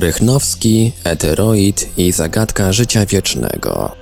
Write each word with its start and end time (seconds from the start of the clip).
Rychnowski, 0.00 0.92
Eteroid 1.04 1.98
i 1.98 2.12
zagadka 2.12 2.72
życia 2.72 3.06
wiecznego. 3.06 3.92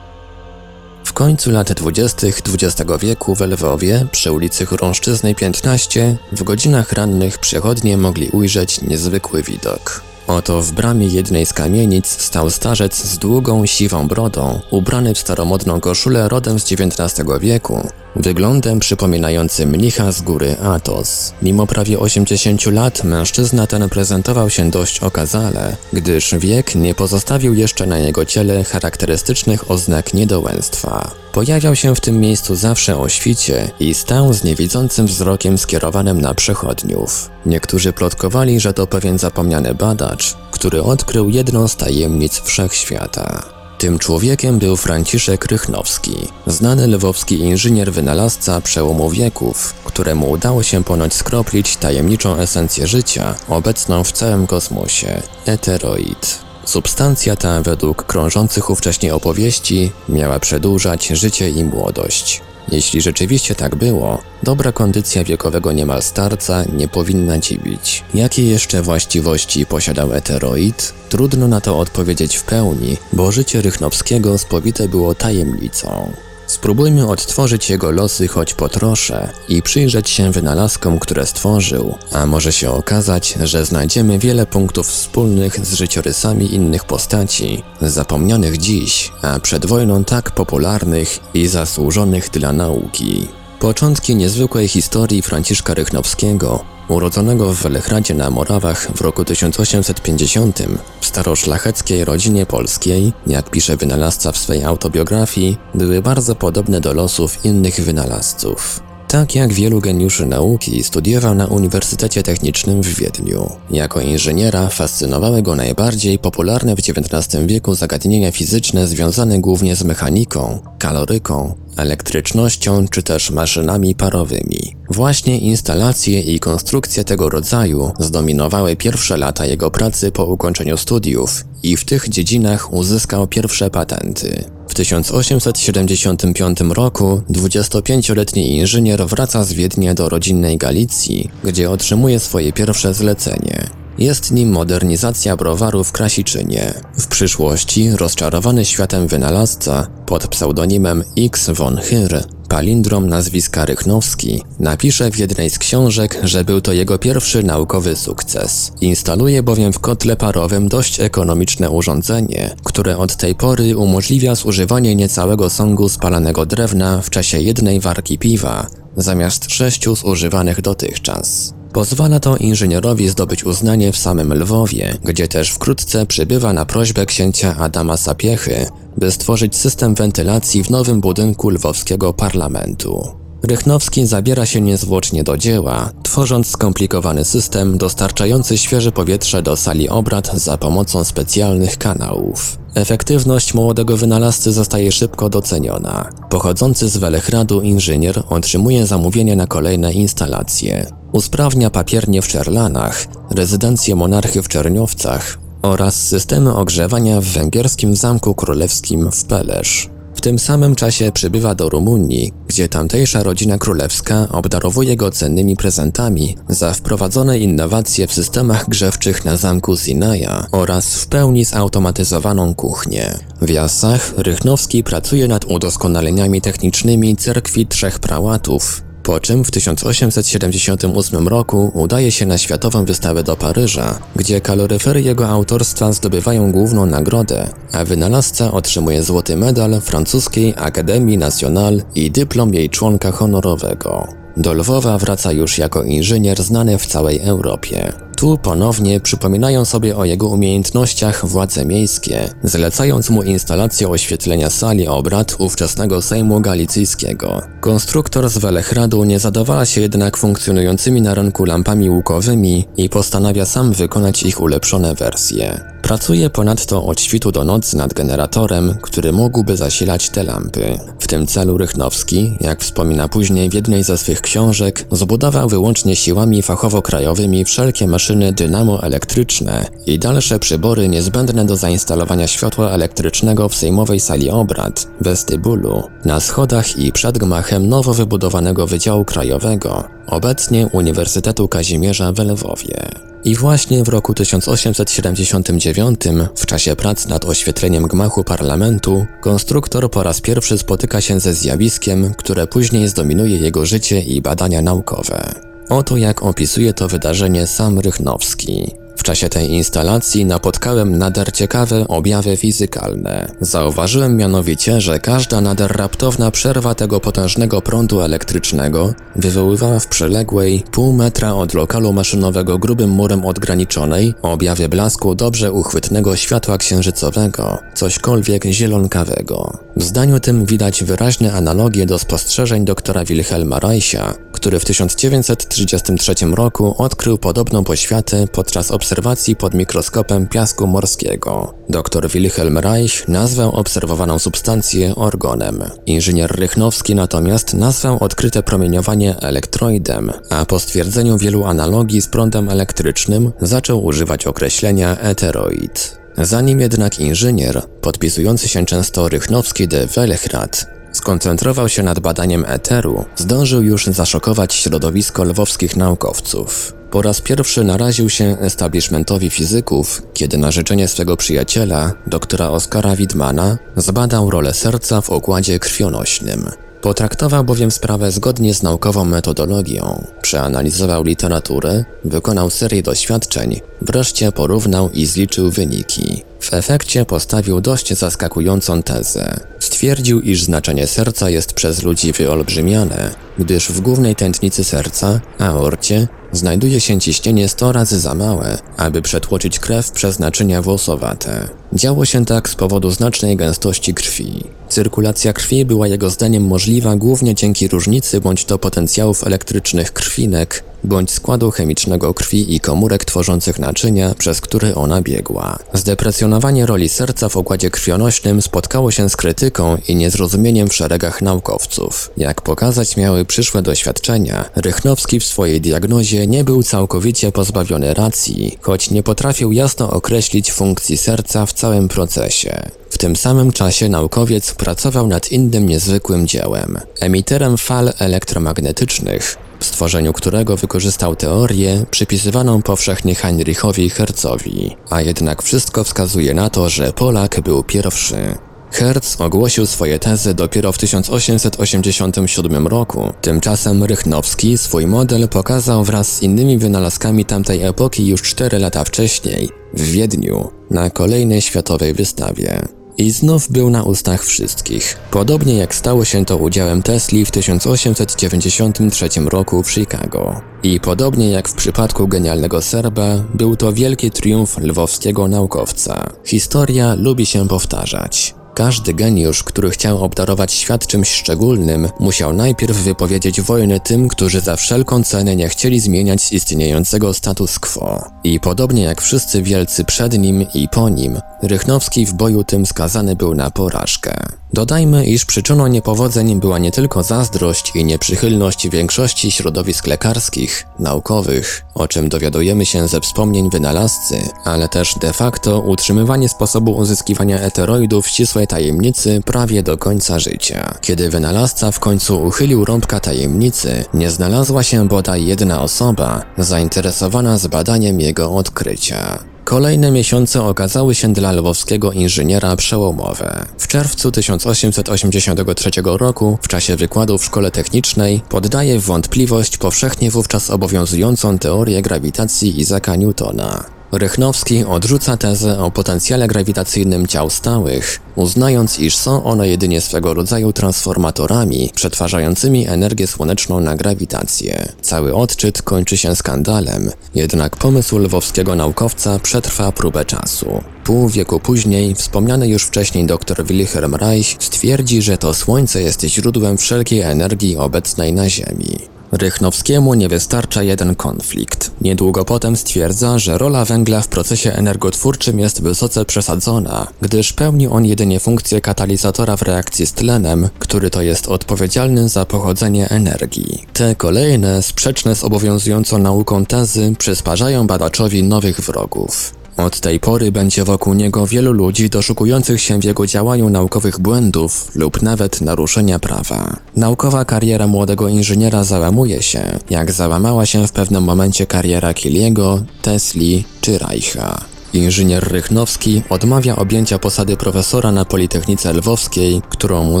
W 1.04 1.12
końcu 1.12 1.50
lat 1.50 1.72
20. 1.72 2.26
XX 2.26 2.90
wieku 3.00 3.34
w 3.34 3.40
Lwowie, 3.40 4.06
przy 4.12 4.32
ulicy 4.32 4.66
Chorąszczyzny 4.66 5.34
15, 5.34 6.16
w 6.32 6.42
godzinach 6.42 6.92
rannych 6.92 7.38
przechodnie 7.38 7.96
mogli 7.96 8.28
ujrzeć 8.28 8.82
niezwykły 8.82 9.42
widok. 9.42 10.09
Oto 10.30 10.62
w 10.62 10.72
bramie 10.72 11.06
jednej 11.06 11.46
z 11.46 11.52
kamienic 11.52 12.06
stał 12.06 12.50
starzec 12.50 13.04
z 13.04 13.18
długą, 13.18 13.66
siwą 13.66 14.08
brodą, 14.08 14.60
ubrany 14.70 15.14
w 15.14 15.18
staromodną 15.18 15.80
koszulę 15.80 16.28
rodem 16.28 16.60
z 16.60 16.72
XIX 16.72 17.28
wieku, 17.40 17.88
wyglądem 18.16 18.80
przypominającym 18.80 19.68
mnicha 19.70 20.12
z 20.12 20.22
góry 20.22 20.56
Atos. 20.62 21.32
Mimo 21.42 21.66
prawie 21.66 21.98
80 21.98 22.66
lat 22.66 23.04
mężczyzna 23.04 23.66
ten 23.66 23.88
prezentował 23.88 24.50
się 24.50 24.70
dość 24.70 25.00
okazale, 25.00 25.76
gdyż 25.92 26.34
wiek 26.38 26.74
nie 26.74 26.94
pozostawił 26.94 27.54
jeszcze 27.54 27.86
na 27.86 27.98
jego 27.98 28.24
ciele 28.24 28.64
charakterystycznych 28.64 29.70
oznak 29.70 30.14
niedołęstwa. 30.14 31.10
Pojawiał 31.32 31.76
się 31.76 31.94
w 31.94 32.00
tym 32.00 32.20
miejscu 32.20 32.56
zawsze 32.56 32.98
o 32.98 33.08
świcie 33.08 33.70
i 33.80 33.94
stał 33.94 34.32
z 34.32 34.44
niewidzącym 34.44 35.06
wzrokiem 35.06 35.58
skierowanym 35.58 36.20
na 36.20 36.34
przechodniów. 36.34 37.30
Niektórzy 37.46 37.92
plotkowali, 37.92 38.60
że 38.60 38.72
to 38.72 38.86
pewien 38.86 39.18
zapomniany 39.18 39.74
badacz, 39.74 40.19
który 40.50 40.82
odkrył 40.82 41.30
jedną 41.30 41.68
z 41.68 41.76
tajemnic 41.76 42.40
wszechświata. 42.40 43.42
Tym 43.78 43.98
człowiekiem 43.98 44.58
był 44.58 44.76
Franciszek 44.76 45.44
Rychnowski, 45.44 46.16
znany 46.46 46.86
lwowski 46.86 47.38
inżynier-wynalazca 47.38 48.60
przełomu 48.60 49.10
wieków, 49.10 49.74
któremu 49.84 50.30
udało 50.30 50.62
się 50.62 50.84
ponoć 50.84 51.14
skroplić 51.14 51.76
tajemniczą 51.76 52.36
esencję 52.36 52.86
życia, 52.86 53.34
obecną 53.48 54.04
w 54.04 54.12
całym 54.12 54.46
kosmosie 54.46 55.22
eteroid. 55.46 56.38
Substancja 56.64 57.36
ta, 57.36 57.62
według 57.62 58.06
krążących 58.06 58.70
ówcześnie 58.70 59.14
opowieści, 59.14 59.92
miała 60.08 60.38
przedłużać 60.38 61.06
życie 61.06 61.50
i 61.50 61.64
młodość. 61.64 62.40
Jeśli 62.68 63.00
rzeczywiście 63.00 63.54
tak 63.54 63.76
było, 63.76 64.22
dobra 64.42 64.72
kondycja 64.72 65.24
wiekowego 65.24 65.72
niemal 65.72 66.02
starca 66.02 66.64
nie 66.76 66.88
powinna 66.88 67.38
dziwić. 67.38 68.04
Jakie 68.14 68.44
jeszcze 68.44 68.82
właściwości 68.82 69.66
posiadał 69.66 70.12
eteroid? 70.12 70.94
Trudno 71.08 71.48
na 71.48 71.60
to 71.60 71.78
odpowiedzieć 71.78 72.36
w 72.36 72.42
pełni, 72.42 72.96
bo 73.12 73.32
życie 73.32 73.62
Rychnowskiego 73.62 74.38
spowite 74.38 74.88
było 74.88 75.14
tajemnicą. 75.14 76.12
Spróbujmy 76.50 77.08
odtworzyć 77.08 77.70
jego 77.70 77.90
losy 77.90 78.28
choć 78.28 78.54
po 78.54 78.68
trosze 78.68 79.32
i 79.48 79.62
przyjrzeć 79.62 80.10
się 80.10 80.32
wynalazkom, 80.32 80.98
które 80.98 81.26
stworzył, 81.26 81.98
a 82.12 82.26
może 82.26 82.52
się 82.52 82.70
okazać, 82.70 83.34
że 83.42 83.64
znajdziemy 83.64 84.18
wiele 84.18 84.46
punktów 84.46 84.88
wspólnych 84.88 85.66
z 85.66 85.74
życiorysami 85.74 86.54
innych 86.54 86.84
postaci, 86.84 87.62
zapomnianych 87.80 88.58
dziś, 88.58 89.12
a 89.22 89.40
przed 89.40 89.66
wojną 89.66 90.04
tak 90.04 90.30
popularnych 90.30 91.18
i 91.34 91.46
zasłużonych 91.46 92.30
dla 92.30 92.52
nauki. 92.52 93.28
Początki 93.60 94.16
niezwykłej 94.16 94.68
historii 94.68 95.22
Franciszka 95.22 95.74
Rychnowskiego 95.74 96.64
Urodzonego 96.90 97.54
w 97.54 97.62
Welechradzie 97.62 98.14
na 98.14 98.30
Morawach 98.30 98.88
w 98.94 99.00
roku 99.00 99.24
1850 99.24 100.62
w 101.00 101.06
staroszlacheckiej 101.06 102.04
rodzinie 102.04 102.46
polskiej, 102.46 103.12
jak 103.26 103.50
pisze 103.50 103.76
wynalazca 103.76 104.32
w 104.32 104.38
swej 104.38 104.64
autobiografii, 104.64 105.56
były 105.74 106.02
bardzo 106.02 106.34
podobne 106.34 106.80
do 106.80 106.94
losów 106.94 107.44
innych 107.44 107.80
wynalazców. 107.80 108.80
Tak 109.08 109.34
jak 109.34 109.52
wielu 109.52 109.80
geniuszy 109.80 110.26
nauki, 110.26 110.84
studiował 110.84 111.34
na 111.34 111.46
Uniwersytecie 111.46 112.22
Technicznym 112.22 112.82
w 112.82 112.94
Wiedniu. 112.94 113.50
Jako 113.70 114.00
inżyniera 114.00 114.68
fascynowały 114.68 115.42
go 115.42 115.56
najbardziej 115.56 116.18
popularne 116.18 116.76
w 116.76 116.78
XIX 116.78 117.46
wieku 117.46 117.74
zagadnienia 117.74 118.32
fizyczne 118.32 118.86
związane 118.86 119.38
głównie 119.38 119.76
z 119.76 119.84
mechaniką, 119.84 120.58
kaloryką, 120.78 121.54
elektrycznością 121.76 122.88
czy 122.88 123.02
też 123.02 123.30
maszynami 123.30 123.94
parowymi. 123.94 124.76
Właśnie 124.90 125.38
instalacje 125.38 126.20
i 126.20 126.40
konstrukcje 126.40 127.04
tego 127.04 127.28
rodzaju 127.28 127.92
zdominowały 127.98 128.76
pierwsze 128.76 129.16
lata 129.16 129.46
jego 129.46 129.70
pracy 129.70 130.12
po 130.12 130.24
ukończeniu 130.24 130.76
studiów 130.76 131.44
i 131.62 131.76
w 131.76 131.84
tych 131.84 132.08
dziedzinach 132.08 132.72
uzyskał 132.72 133.26
pierwsze 133.26 133.70
patenty. 133.70 134.44
W 134.68 134.74
1875 134.74 136.60
roku 136.60 137.22
25-letni 137.30 138.56
inżynier 138.56 139.06
wraca 139.06 139.44
z 139.44 139.52
Wiednia 139.52 139.94
do 139.94 140.08
rodzinnej 140.08 140.58
Galicji, 140.58 141.30
gdzie 141.44 141.70
otrzymuje 141.70 142.20
swoje 142.20 142.52
pierwsze 142.52 142.94
zlecenie. 142.94 143.66
Jest 144.00 144.30
nim 144.30 144.50
modernizacja 144.50 145.36
browaru 145.36 145.84
w 145.84 145.92
Krasiczynie. 145.92 146.74
W 146.98 147.06
przyszłości 147.06 147.90
rozczarowany 147.90 148.64
światem 148.64 149.06
wynalazca 149.06 149.86
pod 150.06 150.28
pseudonimem 150.28 151.04
X 151.18 151.50
von 151.50 151.76
Hyr 151.76 152.24
palindrom 152.48 153.08
nazwiska 153.08 153.64
Rychnowski, 153.64 154.42
napisze 154.58 155.10
w 155.10 155.18
jednej 155.18 155.50
z 155.50 155.58
książek, 155.58 156.20
że 156.22 156.44
był 156.44 156.60
to 156.60 156.72
jego 156.72 156.98
pierwszy 156.98 157.42
naukowy 157.42 157.96
sukces. 157.96 158.72
Instaluje 158.80 159.42
bowiem 159.42 159.72
w 159.72 159.78
kotle 159.78 160.16
parowym 160.16 160.68
dość 160.68 161.00
ekonomiczne 161.00 161.70
urządzenie, 161.70 162.50
które 162.64 162.98
od 162.98 163.16
tej 163.16 163.34
pory 163.34 163.76
umożliwia 163.76 164.34
zużywanie 164.34 164.94
niecałego 164.94 165.50
sągu 165.50 165.88
spalanego 165.88 166.46
drewna 166.46 167.02
w 167.02 167.10
czasie 167.10 167.38
jednej 167.38 167.80
warki 167.80 168.18
piwa, 168.18 168.66
zamiast 168.96 169.50
sześciu 169.50 169.96
zużywanych 169.96 170.60
dotychczas. 170.60 171.59
Pozwala 171.72 172.20
to 172.20 172.36
inżynierowi 172.36 173.08
zdobyć 173.08 173.44
uznanie 173.44 173.92
w 173.92 173.96
samym 173.96 174.34
Lwowie, 174.34 174.94
gdzie 175.04 175.28
też 175.28 175.50
wkrótce 175.50 176.06
przybywa 176.06 176.52
na 176.52 176.64
prośbę 176.64 177.06
księcia 177.06 177.56
Adama 177.56 177.96
Sapiechy, 177.96 178.66
by 178.96 179.10
stworzyć 179.10 179.56
system 179.56 179.94
wentylacji 179.94 180.64
w 180.64 180.70
nowym 180.70 181.00
budynku 181.00 181.50
lwowskiego 181.50 182.12
parlamentu. 182.12 183.19
Rychnowski 183.42 184.06
zabiera 184.06 184.46
się 184.46 184.60
niezwłocznie 184.60 185.24
do 185.24 185.36
dzieła, 185.36 185.90
tworząc 186.02 186.46
skomplikowany 186.46 187.24
system 187.24 187.78
dostarczający 187.78 188.58
świeże 188.58 188.92
powietrze 188.92 189.42
do 189.42 189.56
sali 189.56 189.88
obrad 189.88 190.34
za 190.34 190.58
pomocą 190.58 191.04
specjalnych 191.04 191.78
kanałów. 191.78 192.58
Efektywność 192.74 193.54
młodego 193.54 193.96
wynalazcy 193.96 194.52
zostaje 194.52 194.92
szybko 194.92 195.28
doceniona. 195.28 196.08
Pochodzący 196.30 196.88
z 196.88 196.96
Welechradu 196.96 197.60
inżynier 197.60 198.22
otrzymuje 198.28 198.86
zamówienie 198.86 199.36
na 199.36 199.46
kolejne 199.46 199.92
instalacje. 199.92 200.86
Usprawnia 201.12 201.70
papiernie 201.70 202.22
w 202.22 202.28
Czerlanach, 202.28 203.06
rezydencję 203.30 203.96
monarchy 203.96 204.42
w 204.42 204.48
Czerniowcach 204.48 205.38
oraz 205.62 205.94
systemy 205.94 206.54
ogrzewania 206.54 207.20
w 207.20 207.24
węgierskim 207.24 207.96
Zamku 207.96 208.34
Królewskim 208.34 209.10
w 209.12 209.24
Pelesz. 209.24 209.88
W 210.14 210.20
tym 210.20 210.38
samym 210.38 210.74
czasie 210.74 211.12
przybywa 211.12 211.54
do 211.54 211.68
Rumunii, 211.68 212.32
gdzie 212.48 212.68
tamtejsza 212.68 213.22
rodzina 213.22 213.58
królewska 213.58 214.28
obdarowuje 214.32 214.96
go 214.96 215.10
cennymi 215.10 215.56
prezentami 215.56 216.36
za 216.48 216.74
wprowadzone 216.74 217.38
innowacje 217.38 218.06
w 218.06 218.12
systemach 218.12 218.68
grzewczych 218.68 219.24
na 219.24 219.36
zamku 219.36 219.76
Sinaja 219.76 220.46
oraz 220.52 220.94
w 220.94 221.06
pełni 221.06 221.44
zautomatyzowaną 221.44 222.54
kuchnię. 222.54 223.18
W 223.42 223.50
Jasach 223.50 224.12
Rychnowski 224.16 224.84
pracuje 224.84 225.28
nad 225.28 225.44
udoskonaleniami 225.44 226.40
technicznymi 226.40 227.16
cerkwi 227.16 227.66
trzech 227.66 227.98
prałatów, 227.98 228.82
po 229.02 229.20
czym 229.20 229.44
w 229.44 229.50
1878 229.50 231.28
roku 231.28 231.70
udaje 231.74 232.12
się 232.12 232.26
na 232.26 232.38
światową 232.38 232.84
wystawę 232.84 233.22
do 233.22 233.36
Paryża, 233.36 233.98
gdzie 234.16 234.40
kaloryfery 234.40 235.02
jego 235.02 235.28
autorstwa 235.28 235.92
zdobywają 235.92 236.52
główną 236.52 236.86
nagrodę, 236.86 237.48
a 237.72 237.84
wynalazca 237.84 238.52
otrzymuje 238.52 239.02
złoty 239.02 239.36
medal 239.36 239.80
francuskiej 239.80 240.54
Akademii 240.56 241.18
Nationale 241.18 241.82
i 241.94 242.10
dyplom 242.10 242.54
jej 242.54 242.70
członka 242.70 243.12
honorowego. 243.12 244.08
Do 244.36 244.52
Lwowa 244.54 244.98
wraca 244.98 245.32
już 245.32 245.58
jako 245.58 245.82
inżynier 245.82 246.42
znany 246.42 246.78
w 246.78 246.86
całej 246.86 247.20
Europie. 247.20 247.92
Tu 248.20 248.38
ponownie 248.38 249.00
przypominają 249.00 249.64
sobie 249.64 249.96
o 249.96 250.04
jego 250.04 250.28
umiejętnościach 250.28 251.26
władze 251.26 251.64
miejskie, 251.64 252.34
zlecając 252.44 253.10
mu 253.10 253.22
instalację 253.22 253.88
oświetlenia 253.88 254.50
sali 254.50 254.88
obrad 254.88 255.36
ówczesnego 255.38 256.02
Sejmu 256.02 256.40
Galicyjskiego. 256.40 257.42
Konstruktor 257.60 258.28
z 258.30 258.38
Welechradu 258.38 259.04
nie 259.04 259.18
zadowala 259.18 259.66
się 259.66 259.80
jednak 259.80 260.16
funkcjonującymi 260.16 261.02
na 261.02 261.14
rynku 261.14 261.44
lampami 261.44 261.90
łukowymi 261.90 262.64
i 262.76 262.88
postanawia 262.88 263.46
sam 263.46 263.72
wykonać 263.72 264.22
ich 264.22 264.40
ulepszone 264.40 264.94
wersje. 264.94 265.60
Pracuje 265.82 266.30
ponadto 266.30 266.84
od 266.84 267.00
świtu 267.00 267.32
do 267.32 267.44
nocy 267.44 267.76
nad 267.76 267.94
generatorem, 267.94 268.74
który 268.82 269.12
mógłby 269.12 269.56
zasilać 269.56 270.10
te 270.10 270.24
lampy. 270.24 270.78
W 270.98 271.06
tym 271.06 271.26
celu 271.26 271.58
Rychnowski, 271.58 272.32
jak 272.40 272.60
wspomina 272.60 273.08
później 273.08 273.50
w 273.50 273.54
jednej 273.54 273.82
ze 273.82 273.98
swych 273.98 274.20
książek, 274.20 274.86
zbudował 274.92 275.48
wyłącznie 275.48 275.96
siłami 275.96 276.42
fachowo-krajowymi 276.42 277.44
wszelkie 277.44 277.86
maszyny 277.86 278.09
maszyny 278.10 278.32
dynamoelektryczne 278.32 279.66
i 279.86 279.98
dalsze 279.98 280.38
przybory 280.38 280.88
niezbędne 280.88 281.44
do 281.44 281.56
zainstalowania 281.56 282.26
światła 282.26 282.70
elektrycznego 282.70 283.48
w 283.48 283.54
sejmowej 283.54 284.00
sali 284.00 284.30
obrad, 284.30 284.86
westybulu, 285.00 285.82
na 286.04 286.20
schodach 286.20 286.78
i 286.78 286.92
przed 286.92 287.18
gmachem 287.18 287.68
nowo 287.68 287.94
wybudowanego 287.94 288.66
Wydziału 288.66 289.04
Krajowego, 289.04 289.84
obecnie 290.06 290.66
Uniwersytetu 290.66 291.48
Kazimierza 291.48 292.12
w 292.12 292.18
Lwowie. 292.18 292.88
I 293.24 293.36
właśnie 293.36 293.84
w 293.84 293.88
roku 293.88 294.14
1879, 294.14 296.00
w 296.36 296.46
czasie 296.46 296.76
prac 296.76 297.08
nad 297.08 297.24
oświetleniem 297.24 297.86
gmachu 297.86 298.24
parlamentu, 298.24 299.06
konstruktor 299.20 299.90
po 299.90 300.02
raz 300.02 300.20
pierwszy 300.20 300.58
spotyka 300.58 301.00
się 301.00 301.20
ze 301.20 301.34
zjawiskiem, 301.34 302.14
które 302.14 302.46
później 302.46 302.88
zdominuje 302.88 303.36
jego 303.36 303.66
życie 303.66 304.00
i 304.00 304.22
badania 304.22 304.62
naukowe. 304.62 305.49
Oto 305.70 305.96
jak 305.96 306.22
opisuje 306.22 306.74
to 306.74 306.88
wydarzenie 306.88 307.46
sam 307.46 307.78
Rychnowski. 307.78 308.79
W 309.00 309.02
czasie 309.02 309.28
tej 309.28 309.50
instalacji 309.50 310.24
napotkałem 310.24 310.98
nader 310.98 311.32
ciekawe 311.32 311.88
objawy 311.88 312.36
fizykalne. 312.36 313.32
Zauważyłem 313.40 314.16
mianowicie, 314.16 314.80
że 314.80 314.98
każda 314.98 315.40
nader 315.40 315.76
raptowna 315.76 316.30
przerwa 316.30 316.74
tego 316.74 317.00
potężnego 317.00 317.62
prądu 317.62 318.00
elektrycznego 318.00 318.94
wywoływała 319.16 319.78
w 319.78 319.86
przyległej, 319.86 320.64
pół 320.72 320.92
metra 320.92 321.34
od 321.34 321.54
lokalu 321.54 321.92
maszynowego 321.92 322.58
grubym 322.58 322.90
murem 322.90 323.26
odgraniczonej 323.26 324.14
objawy 324.22 324.68
blasku 324.68 325.14
dobrze 325.14 325.52
uchwytnego 325.52 326.16
światła 326.16 326.58
księżycowego, 326.58 327.58
cośkolwiek 327.74 328.44
zielonkawego. 328.44 329.58
W 329.76 329.82
zdaniu 329.82 330.20
tym 330.20 330.44
widać 330.44 330.84
wyraźne 330.84 331.32
analogie 331.32 331.86
do 331.86 331.98
spostrzeżeń 331.98 332.64
doktora 332.64 333.04
Wilhelma 333.04 333.60
Reicha, 333.60 334.14
który 334.32 334.60
w 334.60 334.64
1933 334.64 336.14
roku 336.34 336.74
odkrył 336.78 337.18
podobną 337.18 337.64
poświatę 337.64 338.26
podczas 338.32 338.70
obserwacji 338.70 338.89
pod 339.38 339.54
mikroskopem 339.54 340.26
piasku 340.26 340.66
morskiego. 340.66 341.54
Dr 341.68 342.08
Wilhelm 342.08 342.58
Reich 342.58 343.08
nazwał 343.08 343.50
obserwowaną 343.50 344.18
substancję 344.18 344.94
orgonem. 344.94 345.62
Inżynier 345.86 346.30
Rychnowski 346.30 346.94
natomiast 346.94 347.54
nazwał 347.54 347.98
odkryte 348.04 348.42
promieniowanie 348.42 349.16
elektroidem, 349.20 350.12
a 350.30 350.46
po 350.46 350.58
stwierdzeniu 350.58 351.18
wielu 351.18 351.44
analogii 351.44 352.02
z 352.02 352.08
prądem 352.08 352.48
elektrycznym 352.48 353.32
zaczął 353.40 353.84
używać 353.84 354.26
określenia 354.26 354.98
eteroid. 354.98 355.98
Zanim 356.18 356.60
jednak 356.60 357.00
inżynier, 357.00 357.62
podpisujący 357.80 358.48
się 358.48 358.66
często 358.66 359.08
Rychnowski 359.08 359.68
de 359.68 359.86
Welechrat, 359.86 360.66
Skoncentrował 360.92 361.68
się 361.68 361.82
nad 361.82 362.00
badaniem 362.00 362.44
eteru, 362.48 363.04
zdążył 363.16 363.62
już 363.62 363.86
zaszokować 363.86 364.54
środowisko 364.54 365.24
lwowskich 365.24 365.76
naukowców. 365.76 366.79
Po 366.90 367.02
raz 367.02 367.20
pierwszy 367.20 367.64
naraził 367.64 368.10
się 368.10 368.36
establishmentowi 368.40 369.30
fizyków, 369.30 370.02
kiedy 370.14 370.38
na 370.38 370.50
życzenie 370.50 370.88
swego 370.88 371.16
przyjaciela, 371.16 371.92
doktora 372.06 372.48
Oskara 372.48 372.96
Widmana, 372.96 373.58
zbadał 373.76 374.30
rolę 374.30 374.54
serca 374.54 375.00
w 375.00 375.10
układzie 375.10 375.58
krwionośnym. 375.58 376.50
Potraktował 376.80 377.44
bowiem 377.44 377.70
sprawę 377.70 378.12
zgodnie 378.12 378.54
z 378.54 378.62
naukową 378.62 379.04
metodologią, 379.04 380.04
przeanalizował 380.22 381.04
literaturę, 381.04 381.84
wykonał 382.04 382.50
serię 382.50 382.82
doświadczeń, 382.82 383.60
wreszcie 383.82 384.32
porównał 384.32 384.90
i 384.90 385.06
zliczył 385.06 385.50
wyniki. 385.50 386.22
W 386.40 386.54
efekcie 386.54 387.04
postawił 387.04 387.60
dość 387.60 387.98
zaskakującą 387.98 388.82
tezę. 388.82 389.40
Stwierdził, 389.58 390.20
iż 390.20 390.42
znaczenie 390.42 390.86
serca 390.86 391.30
jest 391.30 391.52
przez 391.52 391.82
ludzi 391.82 392.12
wyolbrzymiane, 392.12 393.10
gdyż 393.38 393.68
w 393.68 393.80
głównej 393.80 394.16
tętnicy 394.16 394.64
serca, 394.64 395.20
aorcie, 395.38 396.08
znajduje 396.32 396.80
się 396.80 397.00
ciśnienie 397.00 397.48
100 397.48 397.72
razy 397.72 398.00
za 398.00 398.14
małe, 398.14 398.58
aby 398.76 399.02
przetłoczyć 399.02 399.58
krew 399.58 399.90
przez 399.90 400.18
naczynia 400.18 400.62
włosowate. 400.62 401.48
Działo 401.72 402.04
się 402.04 402.24
tak 402.24 402.48
z 402.48 402.54
powodu 402.54 402.90
znacznej 402.90 403.36
gęstości 403.36 403.94
krwi. 403.94 404.44
Cyrkulacja 404.68 405.32
krwi 405.32 405.64
była 405.64 405.88
jego 405.88 406.10
zdaniem 406.10 406.46
możliwa 406.46 406.96
głównie 406.96 407.34
dzięki 407.34 407.68
różnicy 407.68 408.20
bądź 408.20 408.44
to 408.44 408.58
potencjałów 408.58 409.26
elektrycznych 409.26 409.92
krwinek, 409.92 410.64
bądź 410.84 411.10
składu 411.10 411.50
chemicznego 411.50 412.14
krwi 412.14 412.54
i 412.54 412.60
komórek 412.60 413.04
tworzących 413.04 413.58
naczynia, 413.58 414.14
przez 414.18 414.40
które 414.40 414.74
ona 414.74 415.02
biegła. 415.02 415.58
Zdeprecjonowanie 415.74 416.66
roli 416.66 416.88
serca 416.88 417.28
w 417.28 417.36
układzie 417.36 417.70
krwionośnym 417.70 418.42
spotkało 418.42 418.90
się 418.90 419.10
z 419.10 419.16
krytyką 419.16 419.76
i 419.88 419.96
niezrozumieniem 419.96 420.68
w 420.68 420.74
szeregach 420.74 421.22
naukowców. 421.22 422.10
Jak 422.16 422.42
pokazać 422.42 422.96
miały 422.96 423.24
przyszłe 423.24 423.62
doświadczenia, 423.62 424.44
Rychnowski 424.56 425.20
w 425.20 425.24
swojej 425.24 425.60
diagnozie 425.60 426.26
nie 426.26 426.44
był 426.44 426.62
całkowicie 426.62 427.32
pozbawiony 427.32 427.94
racji, 427.94 428.58
choć 428.60 428.90
nie 428.90 429.02
potrafił 429.02 429.52
jasno 429.52 429.90
określić 429.90 430.52
funkcji 430.52 430.96
serca 430.98 431.46
w 431.46 431.52
całym 431.52 431.88
procesie. 431.88 432.79
Tym 433.00 433.16
samym 433.16 433.52
czasie 433.52 433.88
naukowiec 433.88 434.54
pracował 434.54 435.06
nad 435.06 435.32
innym 435.32 435.66
niezwykłym 435.68 436.26
dziełem 436.26 436.78
emiterem 437.00 437.56
fal 437.56 437.92
elektromagnetycznych, 437.98 439.36
w 439.60 439.64
stworzeniu 439.64 440.12
którego 440.12 440.56
wykorzystał 440.56 441.16
teorię 441.16 441.86
przypisywaną 441.90 442.62
powszechnie 442.62 443.14
Heinrichowi 443.14 443.90
Herzowi, 443.90 444.76
a 444.90 445.00
jednak 445.00 445.42
wszystko 445.42 445.84
wskazuje 445.84 446.34
na 446.34 446.50
to, 446.50 446.68
że 446.68 446.92
Polak 446.92 447.40
był 447.40 447.62
pierwszy. 447.62 448.34
Hertz 448.72 449.20
ogłosił 449.20 449.66
swoje 449.66 449.98
tezy 449.98 450.34
dopiero 450.34 450.72
w 450.72 450.78
1887 450.78 452.66
roku. 452.66 453.12
Tymczasem 453.20 453.84
Rychnowski 453.84 454.58
swój 454.58 454.86
model 454.86 455.28
pokazał 455.28 455.84
wraz 455.84 456.16
z 456.16 456.22
innymi 456.22 456.58
wynalazkami 456.58 457.24
tamtej 457.24 457.62
epoki 457.62 458.06
już 458.06 458.22
4 458.22 458.58
lata 458.58 458.84
wcześniej, 458.84 459.48
w 459.74 459.82
Wiedniu, 459.82 460.50
na 460.70 460.90
kolejnej 460.90 461.40
światowej 461.42 461.94
wystawie. 461.94 462.79
I 463.00 463.10
znów 463.10 463.50
był 463.50 463.70
na 463.70 463.82
ustach 463.82 464.24
wszystkich, 464.24 464.96
podobnie 465.10 465.54
jak 465.54 465.74
stało 465.74 466.04
się 466.04 466.24
to 466.24 466.36
udziałem 466.36 466.82
Tesli 466.82 467.24
w 467.24 467.30
1893 467.30 469.08
roku 469.26 469.62
w 469.62 469.70
Chicago. 469.70 470.40
I 470.62 470.80
podobnie 470.80 471.30
jak 471.30 471.48
w 471.48 471.54
przypadku 471.54 472.08
genialnego 472.08 472.62
Serba, 472.62 473.24
był 473.34 473.56
to 473.56 473.72
wielki 473.72 474.10
triumf 474.10 474.58
lwowskiego 474.58 475.28
naukowca. 475.28 476.12
Historia 476.24 476.94
lubi 476.94 477.26
się 477.26 477.48
powtarzać. 477.48 478.39
Każdy 478.54 478.94
geniusz, 478.94 479.42
który 479.42 479.70
chciał 479.70 480.04
obdarować 480.04 480.52
świat 480.52 480.86
czymś 480.86 481.10
szczególnym, 481.10 481.88
musiał 482.00 482.32
najpierw 482.32 482.76
wypowiedzieć 482.76 483.40
wojnę 483.40 483.80
tym, 483.80 484.08
którzy 484.08 484.40
za 484.40 484.56
wszelką 484.56 485.02
cenę 485.04 485.36
nie 485.36 485.48
chcieli 485.48 485.80
zmieniać 485.80 486.32
istniejącego 486.32 487.14
status 487.14 487.58
quo. 487.58 488.04
I 488.24 488.40
podobnie 488.40 488.82
jak 488.82 489.02
wszyscy 489.02 489.42
wielcy 489.42 489.84
przed 489.84 490.18
nim 490.18 490.46
i 490.54 490.68
po 490.68 490.88
nim, 490.88 491.20
Rychnowski 491.42 492.06
w 492.06 492.12
boju 492.12 492.44
tym 492.44 492.66
skazany 492.66 493.16
był 493.16 493.34
na 493.34 493.50
porażkę. 493.50 494.14
Dodajmy, 494.52 495.06
iż 495.06 495.24
przyczyną 495.24 495.66
niepowodzeń 495.66 496.40
była 496.40 496.58
nie 496.58 496.72
tylko 496.72 497.02
zazdrość 497.02 497.72
i 497.74 497.84
nieprzychylność 497.84 498.68
większości 498.68 499.30
środowisk 499.30 499.86
lekarskich, 499.86 500.66
naukowych, 500.78 501.64
o 501.74 501.88
czym 501.88 502.08
dowiadujemy 502.08 502.66
się 502.66 502.88
ze 502.88 503.00
wspomnień 503.00 503.50
wynalazcy, 503.50 504.28
ale 504.44 504.68
też 504.68 504.94
de 505.00 505.12
facto 505.12 505.60
utrzymywanie 505.60 506.28
sposobu 506.28 506.72
uzyskiwania 506.76 507.40
eteroidów 507.40 508.08
ścisłej 508.08 508.46
tajemnicy 508.50 509.20
prawie 509.24 509.62
do 509.62 509.78
końca 509.78 510.18
życia. 510.18 510.74
Kiedy 510.80 511.10
wynalazca 511.10 511.70
w 511.70 511.80
końcu 511.80 512.22
uchylił 512.26 512.64
rąbka 512.64 513.00
tajemnicy, 513.00 513.84
nie 513.94 514.10
znalazła 514.10 514.62
się 514.62 514.88
bodaj 514.88 515.26
jedna 515.26 515.62
osoba 515.62 516.22
zainteresowana 516.38 517.38
zbadaniem 517.38 518.00
jego 518.00 518.32
odkrycia. 518.32 519.18
Kolejne 519.44 519.90
miesiące 519.90 520.42
okazały 520.42 520.94
się 520.94 521.12
dla 521.12 521.32
lwowskiego 521.32 521.92
inżyniera 521.92 522.56
przełomowe. 522.56 523.46
W 523.58 523.68
czerwcu 523.68 524.12
1883 524.12 525.70
roku, 525.84 526.38
w 526.42 526.48
czasie 526.48 526.76
wykładu 526.76 527.18
w 527.18 527.24
szkole 527.24 527.50
technicznej, 527.50 528.22
poddaje 528.28 528.78
wątpliwość 528.78 529.58
powszechnie 529.58 530.10
wówczas 530.10 530.50
obowiązującą 530.50 531.38
teorię 531.38 531.82
grawitacji 531.82 532.60
Isaaca 532.60 532.96
Newtona. 532.96 533.79
Rychnowski 533.92 534.64
odrzuca 534.64 535.16
tezę 535.16 535.62
o 535.62 535.70
potencjale 535.70 536.28
grawitacyjnym 536.28 537.06
ciał 537.06 537.30
stałych, 537.30 538.00
uznając, 538.16 538.78
iż 538.78 538.96
są 538.96 539.24
one 539.24 539.48
jedynie 539.48 539.80
swego 539.80 540.14
rodzaju 540.14 540.52
transformatorami 540.52 541.70
przetwarzającymi 541.74 542.68
energię 542.68 543.06
słoneczną 543.06 543.60
na 543.60 543.76
grawitację. 543.76 544.72
Cały 544.82 545.14
odczyt 545.14 545.62
kończy 545.62 545.96
się 545.96 546.16
skandalem, 546.16 546.90
jednak 547.14 547.56
pomysł 547.56 547.98
lwowskiego 547.98 548.54
naukowca 548.54 549.18
przetrwa 549.18 549.72
próbę 549.72 550.04
czasu. 550.04 550.60
Pół 550.84 551.08
wieku 551.08 551.40
później 551.40 551.94
wspomniany 551.94 552.48
już 552.48 552.62
wcześniej 552.62 553.06
dr 553.06 553.44
Wilhelm 553.44 553.94
Reich 553.94 554.36
stwierdzi, 554.40 555.02
że 555.02 555.18
to 555.18 555.34
Słońce 555.34 555.82
jest 555.82 556.04
źródłem 556.04 556.58
wszelkiej 556.58 557.00
energii 557.00 557.56
obecnej 557.56 558.12
na 558.12 558.30
Ziemi. 558.30 558.99
Rychnowskiemu 559.12 559.94
nie 559.94 560.08
wystarcza 560.08 560.62
jeden 560.62 560.94
konflikt. 560.94 561.70
Niedługo 561.80 562.24
potem 562.24 562.56
stwierdza, 562.56 563.18
że 563.18 563.38
rola 563.38 563.64
węgla 563.64 564.00
w 564.00 564.08
procesie 564.08 564.52
energotwórczym 564.52 565.38
jest 565.38 565.62
wysoce 565.62 566.04
przesadzona, 566.04 566.86
gdyż 567.00 567.32
pełni 567.32 567.68
on 567.68 567.84
jedynie 567.84 568.20
funkcję 568.20 568.60
katalizatora 568.60 569.36
w 569.36 569.42
reakcji 569.42 569.86
z 569.86 569.92
tlenem, 569.92 570.48
który 570.58 570.90
to 570.90 571.02
jest 571.02 571.28
odpowiedzialny 571.28 572.08
za 572.08 572.24
pochodzenie 572.24 572.88
energii. 572.88 573.64
Te 573.72 573.94
kolejne, 573.94 574.62
sprzeczne 574.62 575.16
z 575.16 575.24
obowiązującą 575.24 575.98
nauką 575.98 576.46
tezy 576.46 576.94
przysparzają 576.98 577.66
badaczowi 577.66 578.22
nowych 578.22 578.60
wrogów. 578.60 579.39
Od 579.56 579.80
tej 579.80 580.00
pory 580.00 580.32
będzie 580.32 580.64
wokół 580.64 580.94
niego 580.94 581.26
wielu 581.26 581.52
ludzi 581.52 581.90
doszukujących 581.90 582.60
się 582.60 582.80
w 582.80 582.84
jego 582.84 583.06
działaniu 583.06 583.50
naukowych 583.50 584.00
błędów 584.00 584.70
lub 584.74 585.02
nawet 585.02 585.40
naruszenia 585.40 585.98
prawa. 585.98 586.56
Naukowa 586.76 587.24
kariera 587.24 587.66
młodego 587.66 588.08
inżyniera 588.08 588.64
załamuje 588.64 589.22
się, 589.22 589.58
jak 589.70 589.92
załamała 589.92 590.46
się 590.46 590.66
w 590.66 590.72
pewnym 590.72 591.04
momencie 591.04 591.46
kariera 591.46 591.94
Kiliego, 591.94 592.62
Tesli 592.82 593.44
czy 593.60 593.78
Reicha. 593.78 594.49
Inżynier 594.72 595.32
Rychnowski 595.32 596.02
odmawia 596.08 596.56
objęcia 596.56 596.98
posady 596.98 597.36
profesora 597.36 597.92
na 597.92 598.04
Politechnice 598.04 598.72
Lwowskiej, 598.72 599.42
którą 599.48 599.84
mu 599.84 600.00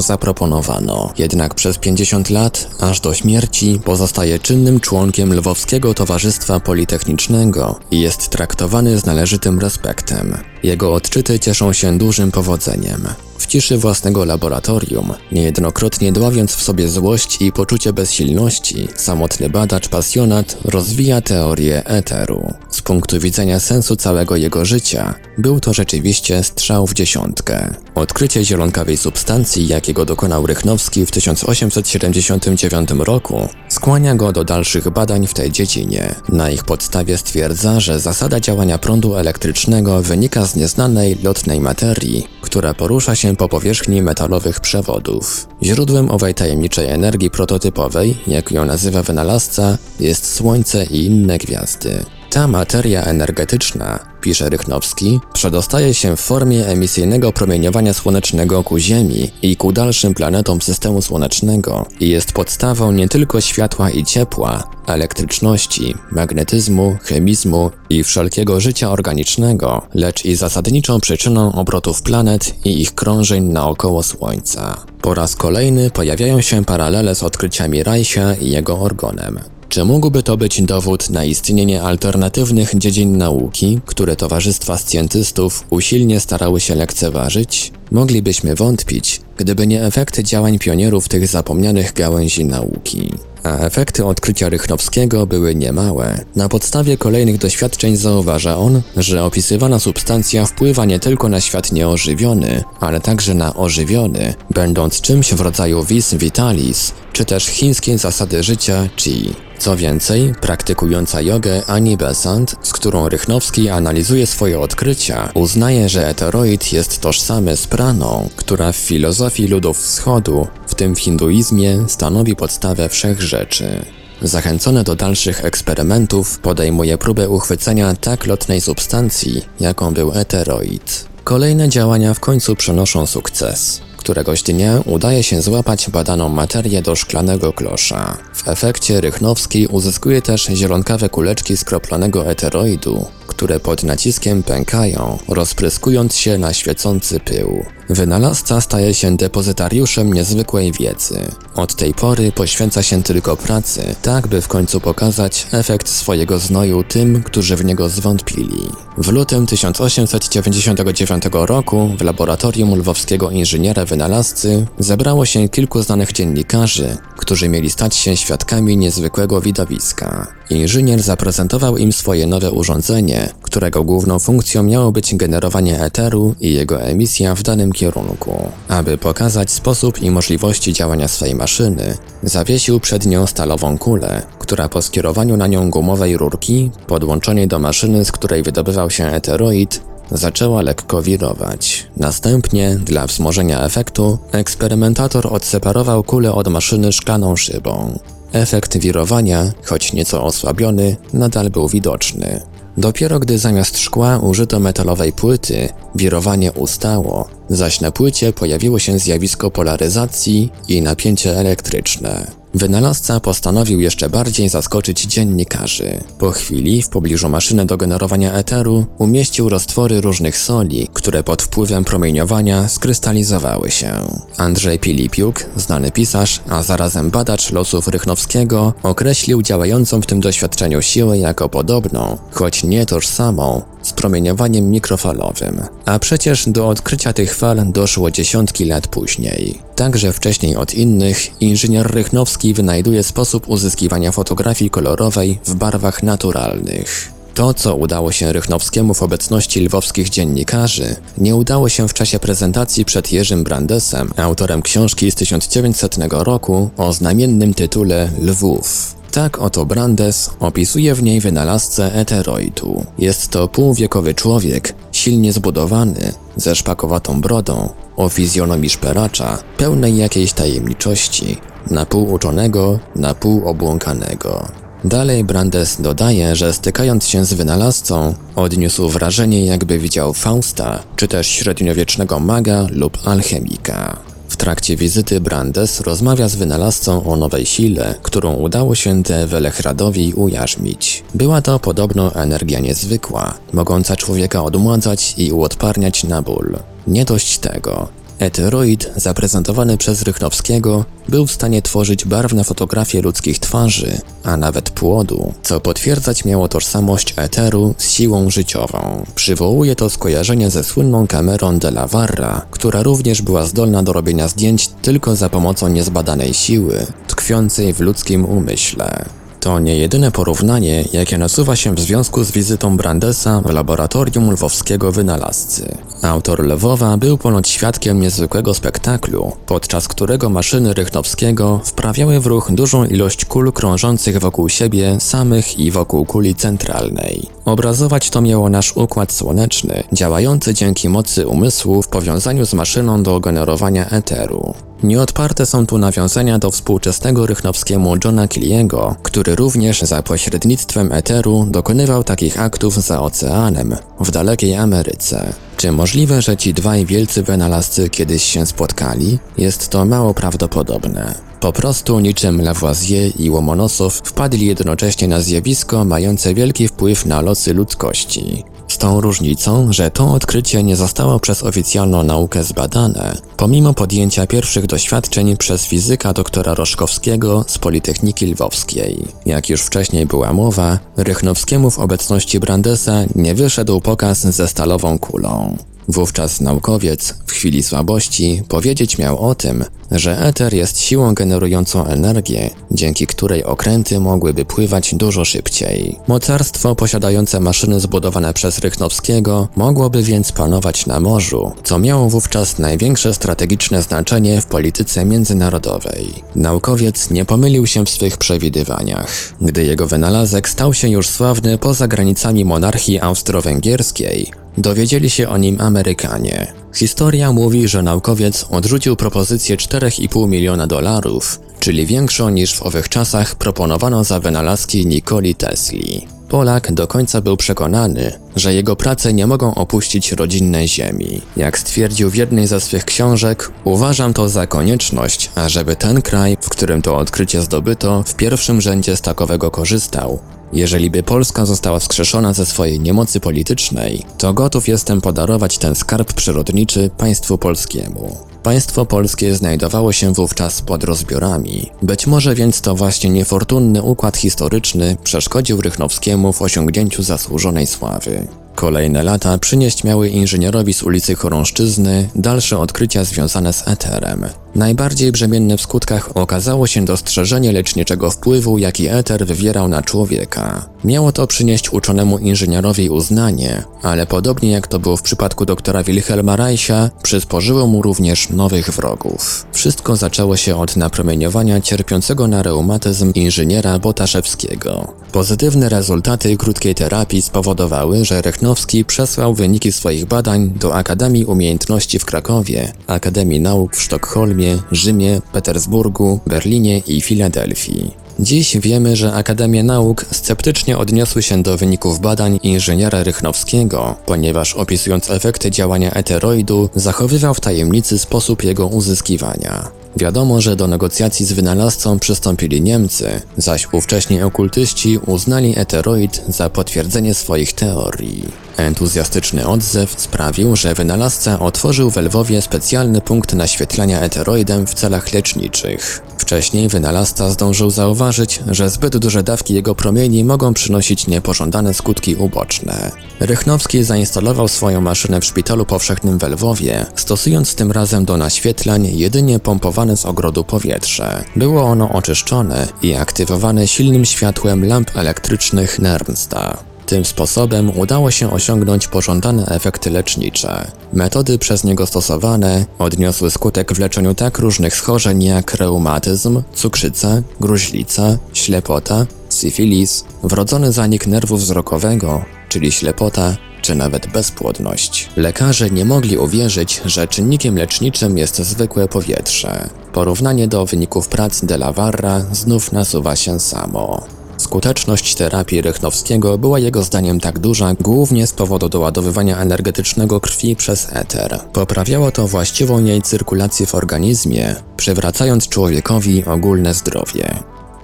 zaproponowano. 0.00 1.12
Jednak 1.18 1.54
przez 1.54 1.78
50 1.78 2.30
lat, 2.30 2.68
aż 2.80 3.00
do 3.00 3.14
śmierci, 3.14 3.80
pozostaje 3.84 4.38
czynnym 4.38 4.80
członkiem 4.80 5.34
Lwowskiego 5.34 5.94
Towarzystwa 5.94 6.60
Politechnicznego 6.60 7.80
i 7.90 8.00
jest 8.00 8.28
traktowany 8.28 8.98
z 8.98 9.06
należytym 9.06 9.58
respektem. 9.58 10.38
Jego 10.62 10.94
odczyty 10.94 11.38
cieszą 11.38 11.72
się 11.72 11.98
dużym 11.98 12.32
powodzeniem 12.32 13.29
ciszy 13.50 13.78
własnego 13.78 14.24
laboratorium, 14.24 15.12
niejednokrotnie 15.32 16.12
dławiąc 16.12 16.54
w 16.54 16.62
sobie 16.62 16.88
złość 16.88 17.42
i 17.42 17.52
poczucie 17.52 17.92
bezsilności, 17.92 18.88
samotny 18.96 19.48
badacz 19.48 19.88
pasjonat 19.88 20.56
rozwija 20.64 21.20
teorię 21.20 21.86
eteru. 21.86 22.54
Z 22.70 22.82
punktu 22.82 23.20
widzenia 23.20 23.60
sensu 23.60 23.96
całego 23.96 24.36
jego 24.36 24.64
życia, 24.64 25.14
był 25.38 25.60
to 25.60 25.72
rzeczywiście 25.72 26.42
strzał 26.42 26.86
w 26.86 26.94
dziesiątkę. 26.94 27.74
Odkrycie 28.00 28.44
zielonkawej 28.44 28.96
substancji, 28.96 29.68
jakiego 29.68 30.04
dokonał 30.04 30.46
Rychnowski 30.46 31.06
w 31.06 31.10
1879 31.10 32.90
roku, 32.98 33.48
skłania 33.68 34.14
go 34.14 34.32
do 34.32 34.44
dalszych 34.44 34.90
badań 34.90 35.26
w 35.26 35.34
tej 35.34 35.52
dziedzinie. 35.52 36.14
Na 36.28 36.50
ich 36.50 36.64
podstawie 36.64 37.18
stwierdza, 37.18 37.80
że 37.80 38.00
zasada 38.00 38.40
działania 38.40 38.78
prądu 38.78 39.16
elektrycznego 39.16 40.02
wynika 40.02 40.46
z 40.46 40.56
nieznanej 40.56 41.18
lotnej 41.22 41.60
materii, 41.60 42.26
która 42.40 42.74
porusza 42.74 43.16
się 43.16 43.36
po 43.36 43.48
powierzchni 43.48 44.02
metalowych 44.02 44.60
przewodów. 44.60 45.48
Źródłem 45.62 46.10
owej 46.10 46.34
tajemniczej 46.34 46.86
energii 46.86 47.30
prototypowej, 47.30 48.16
jak 48.26 48.50
ją 48.50 48.64
nazywa 48.64 49.02
wynalazca, 49.02 49.78
jest 50.00 50.34
Słońce 50.34 50.84
i 50.84 51.04
inne 51.04 51.38
gwiazdy. 51.38 52.04
Ta 52.30 52.46
materia 52.46 53.02
energetyczna, 53.02 53.98
pisze 54.20 54.48
Rychnowski, 54.48 55.20
przedostaje 55.32 55.94
się 55.94 56.16
w 56.16 56.20
formie 56.20 56.66
emisyjnego 56.66 57.32
promieniowania 57.32 57.94
słonecznego 57.94 58.64
ku 58.64 58.78
Ziemi 58.78 59.30
i 59.42 59.56
ku 59.56 59.72
dalszym 59.72 60.14
planetom 60.14 60.62
systemu 60.62 61.02
słonecznego 61.02 61.86
i 62.00 62.08
jest 62.08 62.32
podstawą 62.32 62.92
nie 62.92 63.08
tylko 63.08 63.40
światła 63.40 63.90
i 63.90 64.04
ciepła, 64.04 64.70
elektryczności, 64.86 65.94
magnetyzmu, 66.12 66.96
chemizmu 67.02 67.70
i 67.88 68.04
wszelkiego 68.04 68.60
życia 68.60 68.90
organicznego, 68.90 69.82
lecz 69.94 70.24
i 70.24 70.36
zasadniczą 70.36 71.00
przyczyną 71.00 71.52
obrotów 71.52 72.02
planet 72.02 72.54
i 72.64 72.80
ich 72.80 72.94
krążeń 72.94 73.44
naokoło 73.44 74.02
Słońca. 74.02 74.76
Po 75.02 75.14
raz 75.14 75.36
kolejny 75.36 75.90
pojawiają 75.90 76.40
się 76.40 76.64
paralele 76.64 77.14
z 77.14 77.22
odkryciami 77.22 77.82
Reicha 77.82 78.34
i 78.34 78.50
jego 78.50 78.78
organem. 78.78 79.40
Czy 79.70 79.84
mógłby 79.84 80.22
to 80.22 80.36
być 80.36 80.62
dowód 80.62 81.10
na 81.10 81.24
istnienie 81.24 81.82
alternatywnych 81.82 82.78
dziedzin 82.78 83.18
nauki, 83.18 83.80
które 83.86 84.16
towarzystwa 84.16 84.78
scjentystów 84.78 85.64
usilnie 85.70 86.20
starały 86.20 86.60
się 86.60 86.74
lekceważyć? 86.74 87.72
Moglibyśmy 87.90 88.54
wątpić, 88.54 89.20
gdyby 89.36 89.66
nie 89.66 89.84
efekty 89.84 90.24
działań 90.24 90.58
pionierów 90.58 91.08
tych 91.08 91.26
zapomnianych 91.26 91.92
gałęzi 91.92 92.44
nauki. 92.44 93.12
A 93.42 93.58
efekty 93.58 94.04
odkrycia 94.04 94.48
Rychnowskiego 94.48 95.26
były 95.26 95.54
niemałe. 95.54 96.24
Na 96.36 96.48
podstawie 96.48 96.96
kolejnych 96.96 97.38
doświadczeń 97.38 97.96
zauważa 97.96 98.56
on, 98.56 98.82
że 98.96 99.24
opisywana 99.24 99.78
substancja 99.78 100.46
wpływa 100.46 100.84
nie 100.84 101.00
tylko 101.00 101.28
na 101.28 101.40
świat 101.40 101.72
nieożywiony, 101.72 102.64
ale 102.80 103.00
także 103.00 103.34
na 103.34 103.54
ożywiony, 103.54 104.34
będąc 104.50 105.00
czymś 105.00 105.34
w 105.34 105.40
rodzaju 105.40 105.84
vis 105.84 106.14
vitalis, 106.14 106.92
czy 107.12 107.24
też 107.24 107.46
chińskiej 107.46 107.98
zasady 107.98 108.42
życia 108.42 108.88
chi. 108.96 109.34
Co 109.60 109.76
więcej, 109.76 110.34
praktykująca 110.40 111.22
jogę 111.22 111.62
Ani 111.66 111.96
Besant, 111.96 112.56
z 112.62 112.72
którą 112.72 113.08
Rychnowski 113.08 113.68
analizuje 113.68 114.26
swoje 114.26 114.60
odkrycia, 114.60 115.30
uznaje, 115.34 115.88
że 115.88 116.08
eteroid 116.08 116.72
jest 116.72 117.00
tożsamy 117.00 117.56
z 117.56 117.66
praną, 117.66 118.28
która 118.36 118.72
w 118.72 118.76
filozofii 118.76 119.48
ludów 119.48 119.78
wschodu, 119.78 120.46
w 120.66 120.74
tym 120.74 120.94
w 120.96 121.00
hinduizmie, 121.00 121.84
stanowi 121.88 122.36
podstawę 122.36 122.88
wszech 122.88 123.22
rzeczy. 123.22 123.84
Zachęcony 124.22 124.84
do 124.84 124.96
dalszych 124.96 125.44
eksperymentów, 125.44 126.38
podejmuje 126.38 126.98
próbę 126.98 127.28
uchwycenia 127.28 127.94
tak 127.94 128.26
lotnej 128.26 128.60
substancji, 128.60 129.44
jaką 129.60 129.94
był 129.94 130.12
eteroid. 130.12 131.04
Kolejne 131.24 131.68
działania 131.68 132.14
w 132.14 132.20
końcu 132.20 132.56
przynoszą 132.56 133.06
sukces. 133.06 133.80
Któregoś 134.00 134.42
dnia 134.42 134.80
udaje 134.84 135.22
się 135.22 135.42
złapać 135.42 135.90
badaną 135.90 136.28
materię 136.28 136.82
do 136.82 136.96
szklanego 136.96 137.52
klosza. 137.52 138.16
W 138.34 138.48
efekcie 138.48 139.00
Rychnowski 139.00 139.66
uzyskuje 139.66 140.22
też 140.22 140.44
zielonkawe 140.54 141.08
kuleczki 141.08 141.56
skroplonego 141.56 142.26
eteroidu, 142.30 143.06
które 143.40 143.60
pod 143.60 143.82
naciskiem 143.82 144.42
pękają, 144.42 145.18
rozpryskując 145.28 146.16
się 146.16 146.38
na 146.38 146.52
świecący 146.52 147.20
pył. 147.20 147.64
Wynalazca 147.88 148.60
staje 148.60 148.94
się 148.94 149.16
depozytariuszem 149.16 150.12
niezwykłej 150.12 150.72
wiedzy. 150.72 151.20
Od 151.54 151.74
tej 151.74 151.94
pory 151.94 152.32
poświęca 152.32 152.82
się 152.82 153.02
tylko 153.02 153.36
pracy, 153.36 153.94
tak 154.02 154.26
by 154.26 154.40
w 154.40 154.48
końcu 154.48 154.80
pokazać 154.80 155.46
efekt 155.52 155.88
swojego 155.88 156.38
znoju 156.38 156.84
tym, 156.84 157.22
którzy 157.22 157.56
w 157.56 157.64
niego 157.64 157.88
zwątpili. 157.88 158.68
W 158.98 159.08
lutym 159.08 159.46
1899 159.46 161.24
roku 161.32 161.90
w 161.98 162.02
laboratorium 162.02 162.74
lwowskiego 162.74 163.30
inżyniera 163.30 163.84
wynalazcy 163.84 164.66
zebrało 164.78 165.26
się 165.26 165.48
kilku 165.48 165.82
znanych 165.82 166.12
dziennikarzy, 166.12 166.96
którzy 167.16 167.48
mieli 167.48 167.70
stać 167.70 167.96
się 167.96 168.16
świadkami 168.16 168.76
niezwykłego 168.76 169.40
widowiska. 169.40 170.39
Inżynier 170.50 171.02
zaprezentował 171.02 171.76
im 171.76 171.92
swoje 171.92 172.26
nowe 172.26 172.50
urządzenie, 172.50 173.28
którego 173.42 173.84
główną 173.84 174.18
funkcją 174.18 174.62
miało 174.62 174.92
być 174.92 175.14
generowanie 175.14 175.82
eteru 175.82 176.34
i 176.40 176.52
jego 176.54 176.82
emisja 176.82 177.34
w 177.34 177.42
danym 177.42 177.72
kierunku. 177.72 178.48
Aby 178.68 178.98
pokazać 178.98 179.50
sposób 179.50 180.02
i 180.02 180.10
możliwości 180.10 180.72
działania 180.72 181.08
swej 181.08 181.34
maszyny, 181.34 181.96
zawiesił 182.22 182.80
przed 182.80 183.06
nią 183.06 183.26
stalową 183.26 183.78
kulę, 183.78 184.22
która 184.38 184.68
po 184.68 184.82
skierowaniu 184.82 185.36
na 185.36 185.46
nią 185.46 185.70
gumowej 185.70 186.16
rurki, 186.16 186.70
podłączonej 186.86 187.48
do 187.48 187.58
maszyny, 187.58 188.04
z 188.04 188.12
której 188.12 188.42
wydobywał 188.42 188.90
się 188.90 189.06
eteroid, 189.06 189.80
zaczęła 190.10 190.62
lekko 190.62 191.02
wirować. 191.02 191.86
Następnie, 191.96 192.76
dla 192.84 193.06
wzmożenia 193.06 193.62
efektu, 193.62 194.18
eksperymentator 194.32 195.34
odseparował 195.34 196.04
kulę 196.04 196.32
od 196.32 196.48
maszyny 196.48 196.92
szklaną 196.92 197.36
szybą. 197.36 197.98
Efekt 198.32 198.78
wirowania, 198.78 199.52
choć 199.64 199.92
nieco 199.92 200.24
osłabiony, 200.24 200.96
nadal 201.12 201.50
był 201.50 201.68
widoczny. 201.68 202.40
Dopiero 202.76 203.18
gdy 203.20 203.38
zamiast 203.38 203.78
szkła 203.78 204.18
użyto 204.18 204.60
metalowej 204.60 205.12
płyty, 205.12 205.68
wirowanie 205.94 206.52
ustało, 206.52 207.28
zaś 207.48 207.80
na 207.80 207.90
płycie 207.90 208.32
pojawiło 208.32 208.78
się 208.78 208.98
zjawisko 208.98 209.50
polaryzacji 209.50 210.52
i 210.68 210.82
napięcie 210.82 211.36
elektryczne. 211.38 212.39
Wynalazca 212.54 213.20
postanowił 213.20 213.80
jeszcze 213.80 214.08
bardziej 214.08 214.48
zaskoczyć 214.48 215.02
dziennikarzy. 215.02 216.00
Po 216.18 216.30
chwili 216.30 216.82
w 216.82 216.88
pobliżu 216.88 217.28
maszyny 217.28 217.66
do 217.66 217.76
generowania 217.76 218.32
eteru 218.32 218.86
umieścił 218.98 219.48
roztwory 219.48 220.00
różnych 220.00 220.38
soli, 220.38 220.88
które 220.92 221.22
pod 221.22 221.42
wpływem 221.42 221.84
promieniowania 221.84 222.68
skrystalizowały 222.68 223.70
się. 223.70 223.94
Andrzej 224.36 224.78
Pilipiuk, 224.78 225.46
znany 225.56 225.90
pisarz, 225.90 226.40
a 226.48 226.62
zarazem 226.62 227.10
badacz 227.10 227.52
losów 227.52 227.88
Rychnowskiego, 227.88 228.72
określił 228.82 229.42
działającą 229.42 230.02
w 230.02 230.06
tym 230.06 230.20
doświadczeniu 230.20 230.82
siłę 230.82 231.18
jako 231.18 231.48
podobną, 231.48 232.18
choć 232.32 232.64
nie 232.64 232.86
tożsamą, 232.86 233.62
z 233.82 233.92
promieniowaniem 233.92 234.70
mikrofalowym. 234.70 235.60
A 235.84 235.98
przecież 235.98 236.48
do 236.48 236.68
odkrycia 236.68 237.12
tych 237.12 237.34
fal 237.34 237.72
doszło 237.72 238.10
dziesiątki 238.10 238.64
lat 238.64 238.86
później. 238.86 239.58
Także 239.76 240.12
wcześniej 240.12 240.56
od 240.56 240.74
innych, 240.74 241.42
inżynier 241.42 241.94
Rychnowski 241.94 242.54
wynajduje 242.54 243.02
sposób 243.02 243.48
uzyskiwania 243.48 244.12
fotografii 244.12 244.70
kolorowej 244.70 245.38
w 245.44 245.54
barwach 245.54 246.02
naturalnych. 246.02 247.12
To, 247.34 247.54
co 247.54 247.76
udało 247.76 248.12
się 248.12 248.32
Rychnowskiemu 248.32 248.94
w 248.94 249.02
obecności 249.02 249.60
lwowskich 249.60 250.08
dziennikarzy, 250.08 250.96
nie 251.18 251.36
udało 251.36 251.68
się 251.68 251.88
w 251.88 251.94
czasie 251.94 252.18
prezentacji 252.18 252.84
przed 252.84 253.12
Jerzym 253.12 253.44
Brandesem, 253.44 254.12
autorem 254.16 254.62
książki 254.62 255.10
z 255.10 255.14
1900 255.14 255.96
roku 256.10 256.70
o 256.76 256.92
znamiennym 256.92 257.54
tytule 257.54 258.10
Lwów. 258.22 258.99
Tak 259.20 259.38
oto 259.38 259.66
Brandes 259.66 260.30
opisuje 260.40 260.94
w 260.94 261.02
niej 261.02 261.20
wynalazcę 261.20 261.94
eteroidu. 261.94 262.84
Jest 262.98 263.28
to 263.28 263.48
półwiekowy 263.48 264.14
człowiek, 264.14 264.74
silnie 264.92 265.32
zbudowany, 265.32 266.12
ze 266.36 266.56
szpakowatą 266.56 267.20
brodą, 267.20 267.68
o 267.96 268.08
fizjonomii 268.08 268.70
szperacza, 268.70 269.38
pełnej 269.56 269.96
jakiejś 269.96 270.32
tajemniczości, 270.32 271.36
na 271.70 271.86
pół 271.86 272.12
uczonego, 272.12 272.78
na 272.96 273.14
pół 273.14 273.48
obłąkanego. 273.48 274.48
Dalej 274.84 275.24
Brandes 275.24 275.80
dodaje, 275.80 276.36
że 276.36 276.52
stykając 276.52 277.06
się 277.06 277.24
z 277.24 277.34
wynalazcą, 277.34 278.14
odniósł 278.36 278.88
wrażenie 278.88 279.46
jakby 279.46 279.78
widział 279.78 280.14
Fausta, 280.14 280.82
czy 280.96 281.08
też 281.08 281.26
średniowiecznego 281.26 282.20
maga 282.20 282.66
lub 282.70 282.98
alchemika. 283.04 283.96
Trakcie 284.40 284.76
wizyty 284.76 285.20
Brandes 285.20 285.80
rozmawia 285.80 286.28
z 286.28 286.36
wynalazcą 286.36 287.04
o 287.04 287.16
nowej 287.16 287.46
sile, 287.46 287.94
którą 288.02 288.34
udało 288.34 288.74
się 288.74 289.02
de 289.02 289.26
Welechradowi 289.26 290.12
ujarzmić. 290.14 291.04
Była 291.14 291.42
to 291.42 291.58
podobno 291.58 292.14
energia 292.14 292.60
niezwykła, 292.60 293.34
mogąca 293.52 293.96
człowieka 293.96 294.44
odmładzać 294.44 295.14
i 295.16 295.32
uodparniać 295.32 296.04
na 296.04 296.22
ból. 296.22 296.58
Nie 296.86 297.04
dość 297.04 297.38
tego, 297.38 297.88
Eteroid, 298.20 298.90
zaprezentowany 298.96 299.76
przez 299.76 300.02
Rychnowskiego, 300.02 300.84
był 301.08 301.26
w 301.26 301.32
stanie 301.32 301.62
tworzyć 301.62 302.04
barwne 302.04 302.44
fotografie 302.44 303.02
ludzkich 303.02 303.38
twarzy, 303.38 304.00
a 304.24 304.36
nawet 304.36 304.70
płodu, 304.70 305.34
co 305.42 305.60
potwierdzać 305.60 306.24
miało 306.24 306.48
tożsamość 306.48 307.14
eteru 307.16 307.74
z 307.78 307.90
siłą 307.90 308.30
życiową. 308.30 309.06
Przywołuje 309.14 309.76
to 309.76 309.90
skojarzenie 309.90 310.50
ze 310.50 310.64
słynną 310.64 311.06
kamerą 311.06 311.58
de 311.58 311.68
la 311.68 311.86
Varra, 311.86 312.46
która 312.50 312.82
również 312.82 313.22
była 313.22 313.46
zdolna 313.46 313.82
do 313.82 313.92
robienia 313.92 314.28
zdjęć 314.28 314.68
tylko 314.82 315.16
za 315.16 315.28
pomocą 315.28 315.68
niezbadanej 315.68 316.34
siły, 316.34 316.86
tkwiącej 317.06 317.72
w 317.72 317.80
ludzkim 317.80 318.24
umyśle. 318.24 319.04
To 319.40 319.58
nie 319.58 319.76
jedyne 319.76 320.10
porównanie, 320.10 320.84
jakie 320.92 321.18
nasuwa 321.18 321.56
się 321.56 321.74
w 321.74 321.80
związku 321.80 322.24
z 322.24 322.30
wizytą 322.30 322.76
Brandesa 322.76 323.40
w 323.40 323.50
laboratorium 323.50 324.30
lwowskiego 324.30 324.92
wynalazcy. 324.92 325.78
Autor 326.02 326.46
Lwowa 326.46 326.96
był 326.96 327.18
ponoć 327.18 327.48
świadkiem 327.48 328.00
niezwykłego 328.00 328.54
spektaklu, 328.54 329.32
podczas 329.46 329.88
którego 329.88 330.30
maszyny 330.30 330.74
Rychnowskiego 330.74 331.60
wprawiały 331.64 332.20
w 332.20 332.26
ruch 332.26 332.52
dużą 332.52 332.84
ilość 332.84 333.24
kul 333.24 333.52
krążących 333.52 334.18
wokół 334.18 334.48
siebie 334.48 335.00
samych 335.00 335.58
i 335.58 335.70
wokół 335.70 336.04
kuli 336.04 336.34
centralnej. 336.34 337.28
Obrazować 337.44 338.10
to 338.10 338.20
miało 338.20 338.48
nasz 338.48 338.76
układ 338.76 339.12
słoneczny, 339.12 339.84
działający 339.92 340.54
dzięki 340.54 340.88
mocy 340.88 341.26
umysłu 341.26 341.82
w 341.82 341.88
powiązaniu 341.88 342.46
z 342.46 342.54
maszyną 342.54 343.02
do 343.02 343.20
generowania 343.20 343.88
eteru. 343.90 344.54
Nieodparte 344.82 345.46
są 345.46 345.66
tu 345.66 345.78
nawiązania 345.78 346.38
do 346.38 346.50
współczesnego 346.50 347.26
rychnowskiemu 347.26 347.94
Johna 348.04 348.28
Killiego, 348.28 348.96
który 349.02 349.36
również 349.36 349.80
za 349.80 350.02
pośrednictwem 350.02 350.92
eteru 350.92 351.46
dokonywał 351.50 352.04
takich 352.04 352.40
aktów 352.40 352.74
za 352.74 353.00
oceanem, 353.02 353.76
w 354.00 354.10
dalekiej 354.10 354.54
Ameryce. 354.54 355.32
Czy 355.56 355.72
możliwe, 355.72 356.22
że 356.22 356.36
ci 356.36 356.54
dwaj 356.54 356.86
wielcy 356.86 357.22
wynalazcy 357.22 357.88
kiedyś 357.88 358.22
się 358.22 358.46
spotkali? 358.46 359.18
Jest 359.38 359.68
to 359.68 359.84
mało 359.84 360.14
prawdopodobne. 360.14 361.14
Po 361.40 361.52
prostu 361.52 362.00
niczym 362.00 362.42
Lavoisier 362.42 363.20
i 363.20 363.30
Łomonosow 363.30 363.94
wpadli 363.94 364.46
jednocześnie 364.46 365.08
na 365.08 365.20
zjawisko 365.20 365.84
mające 365.84 366.34
wielki 366.34 366.68
wpływ 366.68 367.06
na 367.06 367.20
losy 367.20 367.54
ludzkości. 367.54 368.44
Tą 368.80 369.00
różnicą, 369.00 369.72
że 369.72 369.90
to 369.90 370.12
odkrycie 370.12 370.62
nie 370.62 370.76
zostało 370.76 371.20
przez 371.20 371.42
oficjalną 371.42 372.02
naukę 372.02 372.44
zbadane, 372.44 373.16
pomimo 373.36 373.74
podjęcia 373.74 374.26
pierwszych 374.26 374.66
doświadczeń 374.66 375.36
przez 375.36 375.66
fizyka 375.66 376.12
doktora 376.12 376.54
Roszkowskiego 376.54 377.44
z 377.48 377.58
Politechniki 377.58 378.26
Lwowskiej. 378.26 379.04
Jak 379.26 379.48
już 379.48 379.62
wcześniej 379.62 380.06
była 380.06 380.32
mowa, 380.32 380.78
Rychnowskiemu 380.96 381.70
w 381.70 381.78
obecności 381.78 382.40
Brandesa 382.40 382.92
nie 383.14 383.34
wyszedł 383.34 383.80
pokaz 383.80 384.20
ze 384.20 384.48
stalową 384.48 384.98
kulą. 384.98 385.56
Wówczas 385.88 386.40
naukowiec, 386.40 387.14
w 387.26 387.32
chwili 387.32 387.62
słabości, 387.62 388.42
powiedzieć 388.48 388.98
miał 388.98 389.18
o 389.18 389.34
tym, 389.34 389.64
że 389.90 390.18
eter 390.18 390.54
jest 390.54 390.80
siłą 390.80 391.14
generującą 391.14 391.86
energię, 391.86 392.50
dzięki 392.70 393.06
której 393.06 393.44
okręty 393.44 394.00
mogłyby 394.00 394.44
pływać 394.44 394.94
dużo 394.94 395.24
szybciej. 395.24 395.98
Mocarstwo 396.08 396.74
posiadające 396.74 397.40
maszyny 397.40 397.80
zbudowane 397.80 398.34
przez 398.34 398.58
Rychnowskiego 398.58 399.48
mogłoby 399.56 400.02
więc 400.02 400.32
panować 400.32 400.86
na 400.86 401.00
morzu, 401.00 401.52
co 401.64 401.78
miało 401.78 402.08
wówczas 402.08 402.58
największe 402.58 403.14
strategiczne 403.14 403.82
znaczenie 403.82 404.40
w 404.40 404.46
polityce 404.46 405.04
międzynarodowej. 405.04 406.14
Naukowiec 406.34 407.10
nie 407.10 407.24
pomylił 407.24 407.66
się 407.66 407.84
w 407.84 407.90
swych 407.90 408.16
przewidywaniach. 408.18 409.34
Gdy 409.40 409.64
jego 409.64 409.86
wynalazek 409.86 410.48
stał 410.48 410.74
się 410.74 410.88
już 410.88 411.08
sławny 411.08 411.58
poza 411.58 411.88
granicami 411.88 412.44
monarchii 412.44 413.00
austro-węgierskiej, 413.00 414.30
Dowiedzieli 414.58 415.10
się 415.10 415.28
o 415.28 415.38
nim 415.38 415.60
Amerykanie. 415.60 416.52
Historia 416.74 417.32
mówi, 417.32 417.68
że 417.68 417.82
naukowiec 417.82 418.46
odrzucił 418.50 418.96
propozycję 418.96 419.56
4,5 419.56 420.28
miliona 420.28 420.66
dolarów, 420.66 421.40
czyli 421.60 421.86
większą 421.86 422.28
niż 422.28 422.54
w 422.54 422.62
owych 422.62 422.88
czasach 422.88 423.34
proponowano 423.34 424.04
za 424.04 424.20
wynalazki 424.20 424.86
Nikoli 424.86 425.34
Tesli. 425.34 426.06
Polak 426.28 426.72
do 426.72 426.86
końca 426.86 427.20
był 427.20 427.36
przekonany, 427.36 428.12
że 428.36 428.54
jego 428.54 428.76
prace 428.76 429.12
nie 429.12 429.26
mogą 429.26 429.54
opuścić 429.54 430.12
rodzinnej 430.12 430.68
ziemi. 430.68 431.20
Jak 431.36 431.58
stwierdził 431.58 432.10
w 432.10 432.14
jednej 432.14 432.46
ze 432.46 432.60
swych 432.60 432.84
książek, 432.84 433.50
uważam 433.64 434.14
to 434.14 434.28
za 434.28 434.46
konieczność, 434.46 435.30
ażeby 435.34 435.76
ten 435.76 436.02
kraj, 436.02 436.36
w 436.40 436.48
którym 436.48 436.82
to 436.82 436.96
odkrycie 436.96 437.42
zdobyto, 437.42 438.02
w 438.06 438.14
pierwszym 438.14 438.60
rzędzie 438.60 438.96
z 438.96 439.00
takowego 439.00 439.50
korzystał, 439.50 440.18
jeżeli 440.52 440.90
by 440.90 441.02
Polska 441.02 441.46
została 441.46 441.78
wskrzeszona 441.78 442.32
ze 442.32 442.46
swojej 442.46 442.80
niemocy 442.80 443.20
politycznej, 443.20 444.02
to 444.18 444.34
gotów 444.34 444.68
jestem 444.68 445.00
podarować 445.00 445.58
ten 445.58 445.74
skarb 445.74 446.12
przyrodniczy 446.12 446.90
państwu 446.98 447.38
polskiemu. 447.38 448.16
Państwo 448.42 448.86
polskie 448.86 449.34
znajdowało 449.34 449.92
się 449.92 450.12
wówczas 450.12 450.62
pod 450.62 450.84
rozbiorami. 450.84 451.70
Być 451.82 452.06
może 452.06 452.34
więc 452.34 452.60
to 452.60 452.74
właśnie 452.74 453.10
niefortunny 453.10 453.82
układ 453.82 454.16
historyczny 454.16 454.96
przeszkodził 455.04 455.60
Rychnowskiemu 455.60 456.32
w 456.32 456.42
osiągnięciu 456.42 457.02
zasłużonej 457.02 457.66
sławy. 457.66 458.28
Kolejne 458.54 459.02
lata 459.02 459.38
przynieść 459.38 459.84
miały 459.84 460.08
inżynierowi 460.08 460.74
z 460.74 460.82
ulicy 460.82 461.14
Chorąszczyzny 461.14 462.08
dalsze 462.14 462.58
odkrycia 462.58 463.04
związane 463.04 463.52
z 463.52 463.68
eterem. 463.68 464.26
Najbardziej 464.54 465.12
brzemienne 465.12 465.56
w 465.56 465.60
skutkach 465.60 466.16
okazało 466.16 466.66
się 466.66 466.84
dostrzeżenie 466.84 467.52
leczniczego 467.52 468.10
wpływu, 468.10 468.58
jaki 468.58 468.88
eter 468.88 469.26
wywierał 469.26 469.68
na 469.68 469.82
człowieka. 469.82 470.66
Miało 470.84 471.12
to 471.12 471.26
przynieść 471.26 471.72
uczonemu 471.72 472.18
inżynierowi 472.18 472.90
uznanie, 472.90 473.62
ale 473.82 474.06
podobnie 474.06 474.50
jak 474.50 474.66
to 474.66 474.78
było 474.78 474.96
w 474.96 475.02
przypadku 475.02 475.46
doktora 475.46 475.82
Wilhelma 475.82 476.36
Reicha, 476.36 476.90
przysporzyło 477.02 477.66
mu 477.66 477.82
również 477.82 478.30
nowych 478.30 478.70
wrogów. 478.70 479.46
Wszystko 479.52 479.96
zaczęło 479.96 480.36
się 480.36 480.56
od 480.56 480.76
napromieniowania 480.76 481.60
cierpiącego 481.60 482.28
na 482.28 482.42
reumatyzm 482.42 483.12
inżyniera 483.14 483.78
Botaszewskiego. 483.78 484.92
Pozytywne 485.12 485.68
rezultaty 485.68 486.36
krótkiej 486.36 486.74
terapii 486.74 487.22
spowodowały, 487.22 488.04
że 488.04 488.22
Rechnowski 488.22 488.84
przesłał 488.84 489.34
wyniki 489.34 489.72
swoich 489.72 490.06
badań 490.06 490.50
do 490.50 490.74
Akademii 490.74 491.24
Umiejętności 491.24 491.98
w 491.98 492.04
Krakowie, 492.04 492.72
Akademii 492.86 493.40
Nauk 493.40 493.76
w 493.76 493.82
Sztokholmie, 493.82 494.39
Rzymie, 494.72 495.20
Petersburgu, 495.32 496.20
Berlinie 496.26 496.78
i 496.78 497.00
Filadelfii. 497.00 498.00
Dziś 498.20 498.56
wiemy, 498.56 498.96
że 498.96 499.12
Akademie 499.12 499.62
Nauk 499.62 500.06
sceptycznie 500.10 500.78
odniosły 500.78 501.22
się 501.22 501.42
do 501.42 501.56
wyników 501.56 502.00
badań 502.00 502.38
inżyniera 502.42 503.02
Rychnowskiego, 503.02 503.96
ponieważ 504.06 504.54
opisując 504.54 505.10
efekty 505.10 505.50
działania 505.50 505.92
eteroidu, 505.92 506.70
zachowywał 506.74 507.34
w 507.34 507.40
tajemnicy 507.40 507.98
sposób 507.98 508.44
jego 508.44 508.66
uzyskiwania. 508.66 509.68
Wiadomo, 510.00 510.40
że 510.40 510.56
do 510.56 510.66
negocjacji 510.66 511.26
z 511.26 511.32
wynalazcą 511.32 511.98
przystąpili 511.98 512.62
Niemcy, 512.62 513.20
zaś 513.36 513.68
ówcześni 513.72 514.22
okultyści 514.22 514.98
uznali 515.06 515.58
eteroid 515.58 516.22
za 516.28 516.50
potwierdzenie 516.50 517.14
swoich 517.14 517.52
teorii. 517.52 518.24
Entuzjastyczny 518.56 519.48
odzew 519.48 519.94
sprawił, 520.00 520.56
że 520.56 520.74
wynalazca 520.74 521.38
otworzył 521.40 521.90
w 521.90 521.96
Lwowie 521.96 522.42
specjalny 522.42 523.00
punkt 523.00 523.34
naświetlania 523.34 524.00
eteroidem 524.00 524.66
w 524.66 524.74
celach 524.74 525.12
leczniczych. 525.12 526.02
Wcześniej 526.18 526.68
wynalazca 526.68 527.30
zdążył 527.30 527.70
zauważyć, 527.70 528.40
że 528.50 528.70
zbyt 528.70 528.96
duże 528.96 529.22
dawki 529.22 529.54
jego 529.54 529.74
promieni 529.74 530.24
mogą 530.24 530.54
przynosić 530.54 531.06
niepożądane 531.06 531.74
skutki 531.74 532.16
uboczne. 532.16 532.90
Rychnowski 533.20 533.84
zainstalował 533.84 534.48
swoją 534.48 534.80
maszynę 534.80 535.20
w 535.20 535.24
szpitalu 535.24 535.66
powszechnym 535.66 536.18
w 536.18 536.22
Lwowie, 536.22 536.86
stosując 536.96 537.54
tym 537.54 537.72
razem 537.72 538.04
do 538.04 538.16
naświetlań 538.16 538.88
jedynie 538.92 539.38
pompowane 539.38 539.89
z 539.96 540.06
ogrodu 540.06 540.44
powietrze. 540.44 541.24
Było 541.36 541.62
ono 541.62 541.92
oczyszczone 541.92 542.68
i 542.82 542.94
aktywowane 542.94 543.68
silnym 543.68 544.04
światłem 544.04 544.64
lamp 544.64 544.96
elektrycznych 544.96 545.78
Nernsta. 545.78 546.70
Tym 546.86 547.04
sposobem 547.04 547.78
udało 547.78 548.10
się 548.10 548.32
osiągnąć 548.32 548.88
pożądane 548.88 549.46
efekty 549.46 549.90
lecznicze. 549.90 550.70
Metody 550.92 551.38
przez 551.38 551.64
niego 551.64 551.86
stosowane 551.86 552.64
odniosły 552.78 553.30
skutek 553.30 553.72
w 553.72 553.78
leczeniu 553.78 554.14
tak 554.14 554.38
różnych 554.38 554.74
schorzeń 554.76 555.22
jak 555.22 555.54
reumatyzm, 555.54 556.42
cukrzyca, 556.54 557.22
gruźlica, 557.40 558.18
ślepota, 558.32 559.06
syfilis, 559.28 560.04
wrodzony 560.22 560.72
zanik 560.72 561.06
nerwu 561.06 561.36
wzrokowego, 561.36 562.24
czyli 562.48 562.72
ślepota, 562.72 563.36
czy 563.60 563.74
nawet 563.74 564.06
bezpłodność. 564.06 565.08
Lekarze 565.16 565.70
nie 565.70 565.84
mogli 565.84 566.18
uwierzyć, 566.18 566.80
że 566.84 567.08
czynnikiem 567.08 567.56
leczniczym 567.56 568.18
jest 568.18 568.38
zwykłe 568.38 568.88
powietrze. 568.88 569.68
Porównanie 569.92 570.48
do 570.48 570.66
wyników 570.66 571.08
prac 571.08 571.44
de 571.44 571.54
la 571.54 571.72
Varra 571.72 572.20
znów 572.32 572.72
nasuwa 572.72 573.16
się 573.16 573.40
samo. 573.40 574.06
Skuteczność 574.40 575.14
terapii 575.14 575.62
Rychnowskiego 575.62 576.38
była 576.38 576.58
jego 576.58 576.82
zdaniem 576.82 577.20
tak 577.20 577.38
duża 577.38 577.74
głównie 577.74 578.26
z 578.26 578.32
powodu 578.32 578.68
doładowywania 578.68 579.38
energetycznego 579.38 580.20
krwi 580.20 580.56
przez 580.56 580.88
eter. 580.92 581.40
Poprawiało 581.52 582.10
to 582.10 582.26
właściwą 582.26 582.84
jej 582.84 583.02
cyrkulację 583.02 583.66
w 583.66 583.74
organizmie, 583.74 584.54
przywracając 584.76 585.48
człowiekowi 585.48 586.24
ogólne 586.24 586.74
zdrowie. 586.74 587.34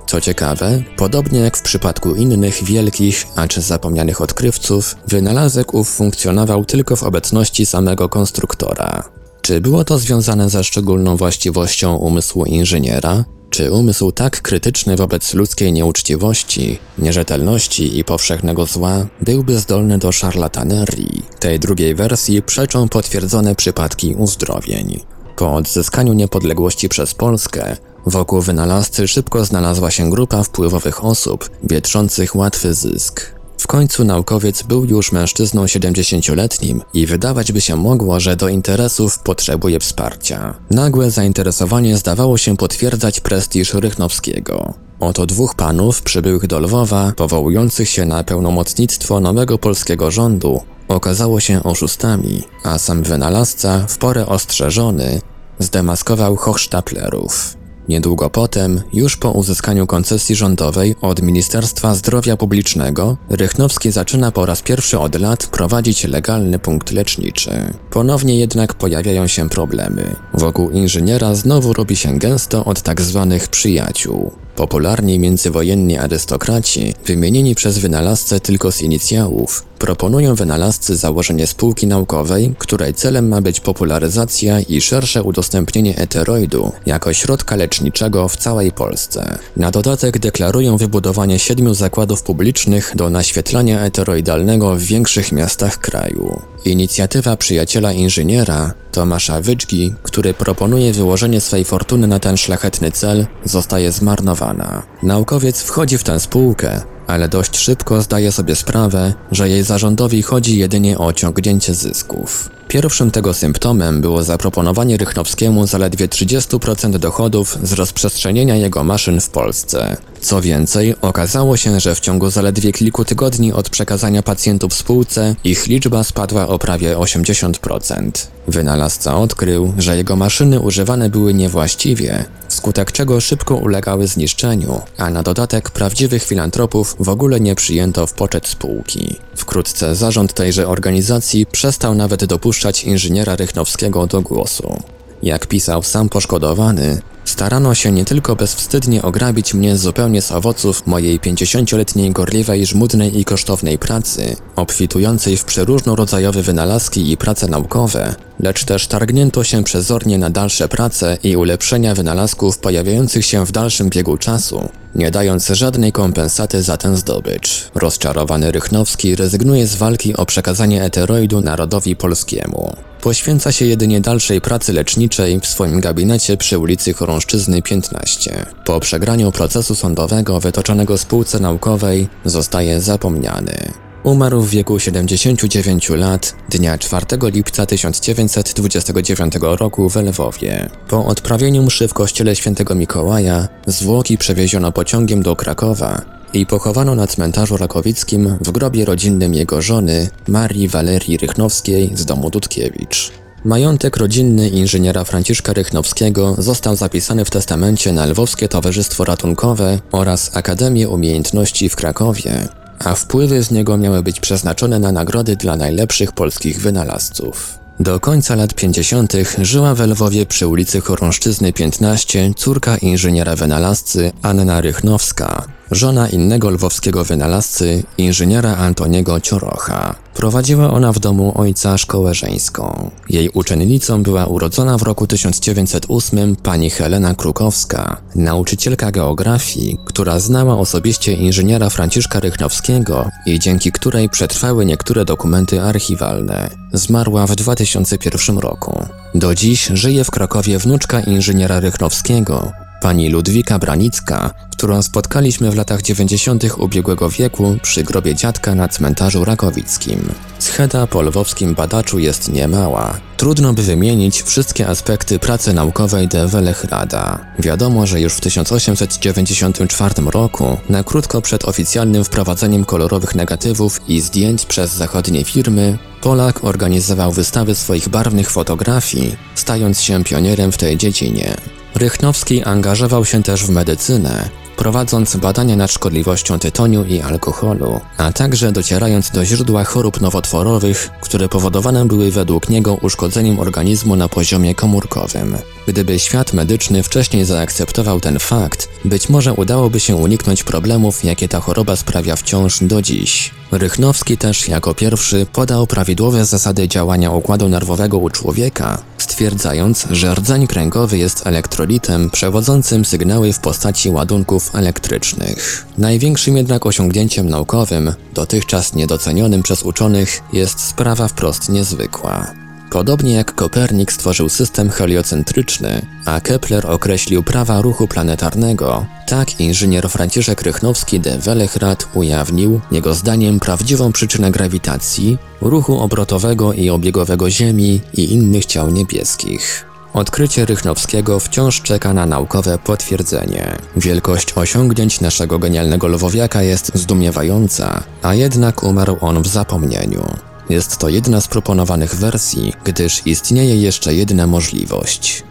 Co 0.06 0.20
ciekawe, 0.20 0.82
podobnie 0.96 1.40
jak 1.40 1.56
w 1.56 1.62
przypadku 1.62 2.14
innych 2.14 2.64
wielkich, 2.64 3.26
acz 3.36 3.56
zapomnianych 3.56 4.20
odkrywców, 4.20 4.96
wynalazek 5.08 5.74
ów 5.74 5.88
funkcjonował 5.88 6.64
tylko 6.64 6.96
w 6.96 7.02
obecności 7.02 7.66
samego 7.66 8.08
konstruktora. 8.08 9.02
Czy 9.42 9.60
było 9.60 9.84
to 9.84 9.98
związane 9.98 10.50
ze 10.50 10.64
szczególną 10.64 11.16
właściwością 11.16 11.96
umysłu 11.96 12.44
inżyniera? 12.44 13.24
Czy 13.50 13.72
umysł 13.72 14.12
tak 14.12 14.42
krytyczny 14.42 14.96
wobec 14.96 15.34
ludzkiej 15.34 15.72
nieuczciwości, 15.72 16.78
nierzetelności 16.98 17.98
i 17.98 18.04
powszechnego 18.04 18.66
zła 18.66 19.06
byłby 19.20 19.58
zdolny 19.58 19.98
do 19.98 20.12
szarlatanerii? 20.12 21.22
Tej 21.40 21.60
drugiej 21.60 21.94
wersji 21.94 22.42
przeczą 22.42 22.88
potwierdzone 22.88 23.54
przypadki 23.54 24.14
uzdrowień. 24.14 25.00
Po 25.36 25.54
odzyskaniu 25.54 26.12
niepodległości 26.12 26.88
przez 26.88 27.14
Polskę, 27.14 27.76
wokół 28.06 28.40
wynalazcy 28.40 29.08
szybko 29.08 29.44
znalazła 29.44 29.90
się 29.90 30.10
grupa 30.10 30.42
wpływowych 30.42 31.04
osób, 31.04 31.50
wietrzących 31.62 32.36
łatwy 32.36 32.74
zysk. 32.74 33.36
W 33.58 33.66
końcu 33.66 34.04
naukowiec 34.04 34.62
był 34.62 34.84
już 34.84 35.12
mężczyzną 35.12 35.64
70-letnim 35.64 36.82
i 36.94 37.06
wydawać 37.06 37.52
by 37.52 37.60
się 37.60 37.76
mogło, 37.76 38.20
że 38.20 38.36
do 38.36 38.48
interesów 38.48 39.18
potrzebuje 39.18 39.80
wsparcia. 39.80 40.54
Nagłe 40.70 41.10
zainteresowanie 41.10 41.96
zdawało 41.96 42.38
się 42.38 42.56
potwierdzać 42.56 43.20
prestiż 43.20 43.74
Rychnowskiego. 43.74 44.74
Oto 45.00 45.26
dwóch 45.26 45.54
panów 45.54 46.02
przybyłych 46.02 46.46
do 46.46 46.58
Lwowa, 46.58 47.12
powołujących 47.16 47.88
się 47.88 48.06
na 48.06 48.24
pełnomocnictwo 48.24 49.20
nowego 49.20 49.58
polskiego 49.58 50.10
rządu, 50.10 50.60
okazało 50.88 51.40
się 51.40 51.62
oszustami, 51.62 52.42
a 52.64 52.78
sam 52.78 53.02
wynalazca, 53.02 53.86
w 53.88 53.98
porę 53.98 54.26
ostrzeżony, 54.26 55.20
zdemaskował 55.58 56.36
Hochstaplerów. 56.36 57.56
Niedługo 57.88 58.30
potem, 58.30 58.82
już 58.92 59.16
po 59.16 59.30
uzyskaniu 59.30 59.86
koncesji 59.86 60.36
rządowej 60.36 60.94
od 61.00 61.22
Ministerstwa 61.22 61.94
Zdrowia 61.94 62.36
Publicznego, 62.36 63.16
Rychnowski 63.30 63.90
zaczyna 63.90 64.32
po 64.32 64.46
raz 64.46 64.62
pierwszy 64.62 64.98
od 64.98 65.20
lat 65.20 65.46
prowadzić 65.46 66.04
legalny 66.04 66.58
punkt 66.58 66.92
leczniczy. 66.92 67.50
Ponownie 67.90 68.38
jednak 68.38 68.74
pojawiają 68.74 69.26
się 69.26 69.48
problemy. 69.48 70.16
Wokół 70.34 70.70
inżyniera 70.70 71.34
znowu 71.34 71.72
robi 71.72 71.96
się 71.96 72.18
gęsto 72.18 72.64
od 72.64 72.82
tak 72.82 73.00
zwanych 73.00 73.48
przyjaciół. 73.48 74.32
Popularni 74.56 75.18
międzywojenni 75.18 75.98
arystokraci, 75.98 76.94
wymienieni 77.04 77.54
przez 77.54 77.78
wynalazcę 77.78 78.40
tylko 78.40 78.72
z 78.72 78.82
inicjałów, 78.82 79.64
proponują 79.78 80.34
wynalazcy 80.34 80.96
założenie 80.96 81.46
spółki 81.46 81.86
naukowej, 81.86 82.54
której 82.58 82.94
celem 82.94 83.28
ma 83.28 83.40
być 83.40 83.60
popularyzacja 83.60 84.60
i 84.60 84.80
szersze 84.80 85.22
udostępnienie 85.22 85.96
eteroidu 85.96 86.72
jako 86.86 87.12
środka 87.12 87.56
leczniczego 87.56 88.28
w 88.28 88.36
całej 88.36 88.72
Polsce. 88.72 89.38
Na 89.56 89.70
dodatek 89.70 90.18
deklarują 90.18 90.76
wybudowanie 90.76 91.38
siedmiu 91.38 91.74
zakładów 91.74 92.22
publicznych 92.22 92.92
do 92.94 93.10
naświetlania 93.10 93.80
eteroidalnego 93.80 94.76
w 94.76 94.80
większych 94.80 95.32
miastach 95.32 95.78
kraju. 95.78 96.40
Inicjatywa 96.64 97.36
przyjaciela 97.36 97.92
inżyniera, 97.92 98.74
Tomasza 98.92 99.40
Wyczki, 99.40 99.94
który 100.02 100.34
proponuje 100.34 100.92
wyłożenie 100.92 101.40
swej 101.40 101.64
fortuny 101.64 102.06
na 102.06 102.18
ten 102.18 102.36
szlachetny 102.36 102.90
cel, 102.90 103.26
zostaje 103.44 103.92
zmarnowana. 103.92 104.82
Naukowiec 105.02 105.62
wchodzi 105.62 105.98
w 105.98 106.04
tę 106.04 106.20
spółkę, 106.20 106.80
ale 107.06 107.28
dość 107.28 107.58
szybko 107.58 108.02
zdaje 108.02 108.32
sobie 108.32 108.56
sprawę, 108.56 109.12
że 109.32 109.48
jej 109.48 109.62
zarządowi 109.62 110.22
chodzi 110.22 110.58
jedynie 110.58 110.98
o 110.98 111.12
ciągnięcie 111.12 111.74
zysków. 111.74 112.50
Pierwszym 112.68 113.10
tego 113.10 113.34
symptomem 113.34 114.00
było 114.00 114.22
zaproponowanie 114.22 114.96
Rychnowskiemu 114.96 115.66
zaledwie 115.66 116.08
30% 116.08 116.98
dochodów 116.98 117.58
z 117.62 117.72
rozprzestrzenienia 117.72 118.56
jego 118.56 118.84
maszyn 118.84 119.20
w 119.20 119.30
Polsce. 119.30 119.96
Co 120.20 120.40
więcej, 120.40 120.94
okazało 121.02 121.56
się, 121.56 121.80
że 121.80 121.94
w 121.94 122.00
ciągu 122.00 122.30
zaledwie 122.30 122.72
kilku 122.72 123.04
tygodni 123.04 123.52
od 123.52 123.70
przekazania 123.70 124.22
pacjentów 124.22 124.74
spółce 124.74 125.34
ich 125.44 125.66
liczba 125.66 126.04
spadła 126.04 126.48
o 126.48 126.58
prawie 126.58 126.96
80%. 126.96 128.10
Wynalazca 128.48 129.16
odkrył, 129.16 129.72
że 129.78 129.96
jego 129.96 130.16
maszyny 130.16 130.60
używane 130.60 131.10
były 131.10 131.34
niewłaściwie, 131.34 132.24
wskutek 132.56 132.92
czego 132.92 133.20
szybko 133.20 133.56
ulegały 133.56 134.06
zniszczeniu, 134.06 134.80
a 134.98 135.10
na 135.10 135.22
dodatek 135.22 135.70
prawdziwych 135.70 136.24
filantropów 136.24 136.96
w 137.00 137.08
ogóle 137.08 137.40
nie 137.40 137.54
przyjęto 137.54 138.06
w 138.06 138.12
poczet 138.12 138.48
spółki. 138.48 139.16
Wkrótce 139.36 139.96
zarząd 139.96 140.32
tejże 140.32 140.68
organizacji 140.68 141.46
przestał 141.46 141.94
nawet 141.94 142.24
dopuszczać 142.24 142.84
inżyniera 142.84 143.36
Rychnowskiego 143.36 144.06
do 144.06 144.22
głosu. 144.22 144.82
Jak 145.22 145.46
pisał 145.46 145.82
sam 145.82 146.08
poszkodowany, 146.08 147.02
starano 147.26 147.74
się 147.74 147.92
nie 147.92 148.04
tylko 148.04 148.36
bezwstydnie 148.36 149.02
ograbić 149.02 149.54
mnie 149.54 149.76
zupełnie 149.76 150.22
z 150.22 150.32
owoców 150.32 150.86
mojej 150.86 151.20
pięćdziesięcioletniej 151.20 152.10
gorliwej, 152.10 152.66
żmudnej 152.66 153.20
i 153.20 153.24
kosztownej 153.24 153.78
pracy, 153.78 154.36
obfitującej 154.56 155.36
w 155.36 155.44
przeróżnorodzajowe 155.44 156.42
wynalazki 156.42 157.12
i 157.12 157.16
prace 157.16 157.48
naukowe, 157.48 158.14
lecz 158.40 158.64
też 158.64 158.86
targnięto 158.86 159.44
się 159.44 159.64
przezornie 159.64 160.18
na 160.18 160.30
dalsze 160.30 160.68
prace 160.68 161.18
i 161.22 161.36
ulepszenia 161.36 161.94
wynalazków 161.94 162.58
pojawiających 162.58 163.26
się 163.26 163.46
w 163.46 163.52
dalszym 163.52 163.88
biegu 163.88 164.16
czasu, 164.16 164.68
nie 164.94 165.10
dając 165.10 165.46
żadnej 165.46 165.92
kompensaty 165.92 166.62
za 166.62 166.76
ten 166.76 166.96
zdobycz. 166.96 167.70
Rozczarowany 167.74 168.52
Rychnowski 168.52 169.16
rezygnuje 169.16 169.66
z 169.66 169.74
walki 169.74 170.16
o 170.16 170.26
przekazanie 170.26 170.84
eteroidu 170.84 171.40
narodowi 171.40 171.96
polskiemu. 171.96 172.76
Poświęca 173.00 173.52
się 173.52 173.64
jedynie 173.64 174.00
dalszej 174.00 174.40
pracy 174.40 174.72
leczniczej 174.72 175.40
w 175.40 175.46
swoim 175.46 175.80
gabinecie 175.80 176.36
przy 176.36 176.58
ulicy 176.58 176.94
Chorążczyzny 177.16 177.62
15. 177.62 178.46
Po 178.64 178.80
przegraniu 178.80 179.32
procesu 179.32 179.74
sądowego 179.74 180.40
wytoczonego 180.40 180.98
spółce 180.98 181.38
naukowej 181.38 182.08
zostaje 182.24 182.80
zapomniany. 182.80 183.72
Umarł 184.04 184.40
w 184.40 184.50
wieku 184.50 184.78
79 184.78 185.88
lat 185.88 186.34
dnia 186.50 186.78
4 186.78 187.06
lipca 187.22 187.66
1929 187.66 189.34
roku 189.40 189.88
w 189.88 189.96
Lwowie. 189.96 190.70
Po 190.88 191.06
odprawieniu 191.06 191.62
mszy 191.62 191.88
w 191.88 191.94
kościele 191.94 192.36
świętego 192.36 192.74
Mikołaja 192.74 193.48
zwłoki 193.66 194.18
przewieziono 194.18 194.72
pociągiem 194.72 195.22
do 195.22 195.36
Krakowa 195.36 196.02
i 196.32 196.46
pochowano 196.46 196.94
na 196.94 197.06
cmentarzu 197.06 197.56
rakowickim 197.56 198.38
w 198.40 198.50
grobie 198.50 198.84
rodzinnym 198.84 199.34
jego 199.34 199.62
żony 199.62 200.08
Marii 200.28 200.68
Walerii 200.68 201.16
Rychnowskiej 201.16 201.90
z 201.94 202.04
domu 202.04 202.30
Dudkiewicz. 202.30 203.25
Majątek 203.46 203.96
rodzinny 203.96 204.48
inżyniera 204.48 205.04
Franciszka 205.04 205.52
Rychnowskiego 205.52 206.34
został 206.38 206.76
zapisany 206.76 207.24
w 207.24 207.30
testamencie 207.30 207.92
na 207.92 208.06
Lwowskie 208.06 208.48
Towarzystwo 208.48 209.04
Ratunkowe 209.04 209.78
oraz 209.92 210.36
Akademię 210.36 210.88
Umiejętności 210.88 211.68
w 211.68 211.76
Krakowie, 211.76 212.48
a 212.78 212.94
wpływy 212.94 213.42
z 213.42 213.50
niego 213.50 213.76
miały 213.76 214.02
być 214.02 214.20
przeznaczone 214.20 214.78
na 214.78 214.92
nagrody 214.92 215.36
dla 215.36 215.56
najlepszych 215.56 216.12
polskich 216.12 216.60
wynalazców. 216.60 217.58
Do 217.80 218.00
końca 218.00 218.34
lat 218.34 218.54
50. 218.54 219.12
żyła 219.38 219.74
w 219.74 219.80
Lwowie 219.80 220.26
przy 220.26 220.46
ulicy 220.46 220.80
Chorążczyzny 220.80 221.52
15 221.52 222.34
córka 222.36 222.76
inżyniera 222.76 223.36
wynalazcy 223.36 224.12
Anna 224.22 224.60
Rychnowska, 224.60 225.46
żona 225.70 226.08
innego 226.08 226.50
lwowskiego 226.50 227.04
wynalazcy, 227.04 227.82
inżyniera 227.98 228.56
Antoniego 228.56 229.20
Ciorocha. 229.20 229.94
Prowadziła 230.14 230.70
ona 230.70 230.92
w 230.92 230.98
domu 230.98 231.32
ojca 231.34 231.78
szkołę 231.78 232.14
żeńską. 232.14 232.90
Jej 233.08 233.28
uczennicą 233.28 234.02
była 234.02 234.26
urodzona 234.26 234.78
w 234.78 234.82
roku 234.82 235.06
1908 235.06 236.36
pani 236.36 236.70
Helena 236.70 237.14
Krukowska, 237.14 237.96
nauczycielka 238.14 238.90
geografii, 238.90 239.78
która 239.84 240.20
znała 240.20 240.58
osobiście 240.58 241.12
inżyniera 241.12 241.70
Franciszka 241.70 242.20
Rychnowskiego 242.20 243.10
i 243.26 243.38
dzięki 243.38 243.72
której 243.72 244.08
przetrwały 244.08 244.66
niektóre 244.66 245.04
dokumenty 245.04 245.62
archiwalne. 245.62 246.50
Zmarła 246.72 247.26
w 247.26 247.36
2001 247.36 248.38
roku. 248.38 248.86
Do 249.14 249.34
dziś 249.34 249.66
żyje 249.74 250.04
w 250.04 250.10
Krakowie 250.10 250.58
wnuczka 250.58 251.00
inżyniera 251.00 251.60
Rychnowskiego, 251.60 252.52
Pani 252.80 253.08
Ludwika 253.08 253.58
Branicka, 253.58 254.30
którą 254.52 254.82
spotkaliśmy 254.82 255.50
w 255.50 255.56
latach 255.56 255.82
90. 255.82 256.44
ubiegłego 256.58 257.10
wieku 257.10 257.56
przy 257.62 257.84
grobie 257.84 258.14
dziadka 258.14 258.54
na 258.54 258.68
cmentarzu 258.68 259.24
rakowickim. 259.24 260.08
Scheda 260.38 260.86
po 260.86 261.02
lwowskim 261.02 261.54
badaczu 261.54 261.98
jest 261.98 262.32
niemała. 262.32 263.00
Trudno 263.16 263.52
by 263.52 263.62
wymienić 263.62 264.22
wszystkie 264.22 264.68
aspekty 264.68 265.18
pracy 265.18 265.52
naukowej 265.52 266.08
de 266.08 266.26
Welechrada. 266.28 267.18
Wiadomo, 267.38 267.86
że 267.86 268.00
już 268.00 268.12
w 268.12 268.20
1894 268.20 269.94
roku, 270.10 270.58
na 270.68 270.84
krótko 270.84 271.22
przed 271.22 271.44
oficjalnym 271.44 272.04
wprowadzeniem 272.04 272.64
kolorowych 272.64 273.14
negatywów 273.14 273.80
i 273.88 274.00
zdjęć 274.00 274.46
przez 274.46 274.74
zachodnie 274.74 275.24
firmy, 275.24 275.78
Polak 276.00 276.44
organizował 276.44 277.12
wystawy 277.12 277.54
swoich 277.54 277.88
barwnych 277.88 278.30
fotografii, 278.30 279.16
stając 279.34 279.80
się 279.80 280.04
pionierem 280.04 280.52
w 280.52 280.56
tej 280.56 280.76
dziedzinie. 280.76 281.36
Rychnowski 281.76 282.42
angażował 282.42 283.04
się 283.04 283.22
też 283.22 283.44
w 283.44 283.50
medycynę, 283.50 284.28
prowadząc 284.56 285.16
badania 285.16 285.56
nad 285.56 285.72
szkodliwością 285.72 286.38
tytoniu 286.38 286.84
i 286.84 287.00
alkoholu, 287.00 287.80
a 287.96 288.12
także 288.12 288.52
docierając 288.52 289.10
do 289.10 289.24
źródła 289.24 289.64
chorób 289.64 290.00
nowotworowych, 290.00 290.90
które 291.00 291.28
powodowane 291.28 291.84
były 291.84 292.10
według 292.10 292.48
niego 292.48 292.74
uszkodzeniem 292.74 293.38
organizmu 293.38 293.96
na 293.96 294.08
poziomie 294.08 294.54
komórkowym. 294.54 295.36
Gdyby 295.66 295.98
świat 295.98 296.32
medyczny 296.32 296.82
wcześniej 296.82 297.24
zaakceptował 297.24 298.00
ten 298.00 298.18
fakt, 298.18 298.68
być 298.84 299.08
może 299.08 299.32
udałoby 299.32 299.80
się 299.80 299.96
uniknąć 299.96 300.44
problemów, 300.44 301.04
jakie 301.04 301.28
ta 301.28 301.40
choroba 301.40 301.76
sprawia 301.76 302.16
wciąż 302.16 302.58
do 302.62 302.82
dziś. 302.82 303.30
Rychnowski 303.52 304.18
też 304.18 304.48
jako 304.48 304.74
pierwszy 304.74 305.26
podał 305.32 305.66
prawidłowe 305.66 306.24
zasady 306.24 306.68
działania 306.68 307.10
układu 307.10 307.48
nerwowego 307.48 307.98
u 307.98 308.10
człowieka, 308.10 308.82
stwierdzając, 308.98 309.86
że 309.90 310.14
rdzeń 310.14 310.46
kręgowy 310.46 310.98
jest 310.98 311.26
elektrolitem 311.26 312.10
przewodzącym 312.10 312.84
sygnały 312.84 313.32
w 313.32 313.38
postaci 313.38 313.90
ładunków 313.90 314.45
elektrycznych. 314.54 315.66
Największym 315.78 316.36
jednak 316.36 316.66
osiągnięciem 316.66 317.28
naukowym, 317.28 317.92
dotychczas 318.14 318.74
niedocenionym 318.74 319.42
przez 319.42 319.62
uczonych, 319.62 320.22
jest 320.32 320.60
sprawa 320.60 321.08
wprost 321.08 321.48
niezwykła. 321.48 322.32
Podobnie 322.70 323.12
jak 323.12 323.34
Kopernik 323.34 323.92
stworzył 323.92 324.28
system 324.28 324.70
heliocentryczny, 324.70 325.86
a 326.04 326.20
Kepler 326.20 326.66
określił 326.66 327.22
prawa 327.22 327.60
ruchu 327.60 327.88
planetarnego, 327.88 328.86
tak 329.08 329.40
inżynier 329.40 329.88
Franciszek 329.88 330.42
Rychnowski 330.42 331.00
de 331.00 331.18
Wellechrad 331.18 331.88
ujawnił, 331.94 332.60
jego 332.70 332.94
zdaniem, 332.94 333.40
prawdziwą 333.40 333.92
przyczynę 333.92 334.30
grawitacji, 334.30 335.18
ruchu 335.40 335.80
obrotowego 335.80 336.52
i 336.52 336.70
obiegowego 336.70 337.30
Ziemi 337.30 337.80
i 337.94 338.12
innych 338.12 338.46
ciał 338.46 338.70
niebieskich. 338.70 339.66
Odkrycie 339.96 340.44
Rychnowskiego 340.44 341.20
wciąż 341.20 341.62
czeka 341.62 341.92
na 341.92 342.06
naukowe 342.06 342.58
potwierdzenie. 342.58 343.56
Wielkość 343.76 344.32
osiągnięć 344.34 345.00
naszego 345.00 345.38
genialnego 345.38 345.88
lwowiaka 345.88 346.42
jest 346.42 346.72
zdumiewająca, 346.74 347.82
a 348.02 348.14
jednak 348.14 348.62
umarł 348.62 348.96
on 349.00 349.22
w 349.22 349.26
zapomnieniu. 349.26 350.04
Jest 350.50 350.76
to 350.76 350.88
jedna 350.88 351.20
z 351.20 351.28
proponowanych 351.28 351.94
wersji, 351.94 352.52
gdyż 352.64 353.06
istnieje 353.06 353.56
jeszcze 353.56 353.94
jedna 353.94 354.26
możliwość. 354.26 355.24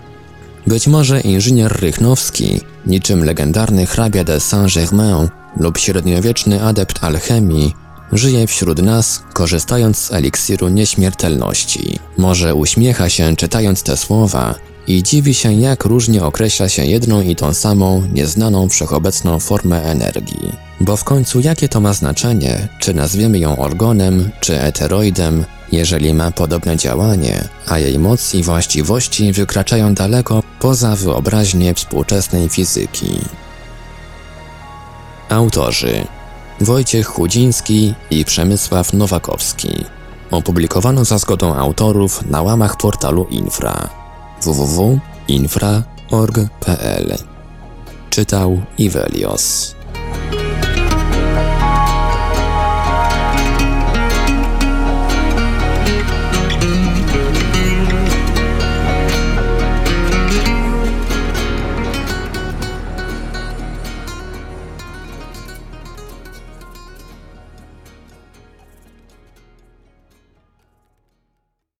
Być 0.67 0.87
może 0.87 1.21
inżynier 1.21 1.81
Rychnowski, 1.81 2.61
niczym 2.85 3.23
legendarny 3.23 3.85
hrabia 3.85 4.23
de 4.23 4.39
Saint-Germain 4.39 5.29
lub 5.57 5.77
średniowieczny 5.77 6.63
adept 6.63 7.03
alchemii, 7.03 7.73
żyje 8.17 8.47
wśród 8.47 8.81
nas, 8.81 9.23
korzystając 9.33 9.97
z 9.97 10.11
eliksiru 10.13 10.69
nieśmiertelności. 10.69 11.99
Może 12.17 12.55
uśmiecha 12.55 13.09
się 13.09 13.35
czytając 13.35 13.83
te 13.83 13.97
słowa 13.97 14.55
i 14.87 15.03
dziwi 15.03 15.33
się, 15.33 15.53
jak 15.53 15.85
różnie 15.85 16.23
określa 16.23 16.69
się 16.69 16.85
jedną 16.85 17.21
i 17.21 17.35
tą 17.35 17.53
samą, 17.53 18.03
nieznaną 18.13 18.69
wszechobecną 18.69 19.39
formę 19.39 19.83
energii. 19.83 20.51
Bo 20.81 20.97
w 20.97 21.03
końcu 21.03 21.39
jakie 21.39 21.69
to 21.69 21.81
ma 21.81 21.93
znaczenie, 21.93 22.67
czy 22.79 22.93
nazwiemy 22.93 23.39
ją 23.39 23.57
orgonem, 23.57 24.29
czy 24.39 24.61
eteroidem, 24.61 25.45
jeżeli 25.71 26.13
ma 26.13 26.31
podobne 26.31 26.77
działanie, 26.77 27.47
a 27.67 27.79
jej 27.79 27.99
moc 27.99 28.35
i 28.35 28.43
właściwości 28.43 29.33
wykraczają 29.33 29.93
daleko 29.93 30.43
poza 30.59 30.95
wyobraźnię 30.95 31.73
współczesnej 31.73 32.49
fizyki. 32.49 33.19
Autorzy 35.29 36.07
Wojciech 36.61 37.07
Chudziński 37.07 37.93
i 38.09 38.25
Przemysław 38.25 38.93
Nowakowski. 38.93 39.85
Opublikowano 40.31 41.05
za 41.05 41.17
zgodą 41.17 41.55
autorów 41.55 42.29
na 42.29 42.41
łamach 42.41 42.77
portalu 42.77 43.27
Infra. 43.29 43.89
www.infra.org.pl 44.41 47.17
Czytał 48.09 48.61
Ivelios 48.77 49.74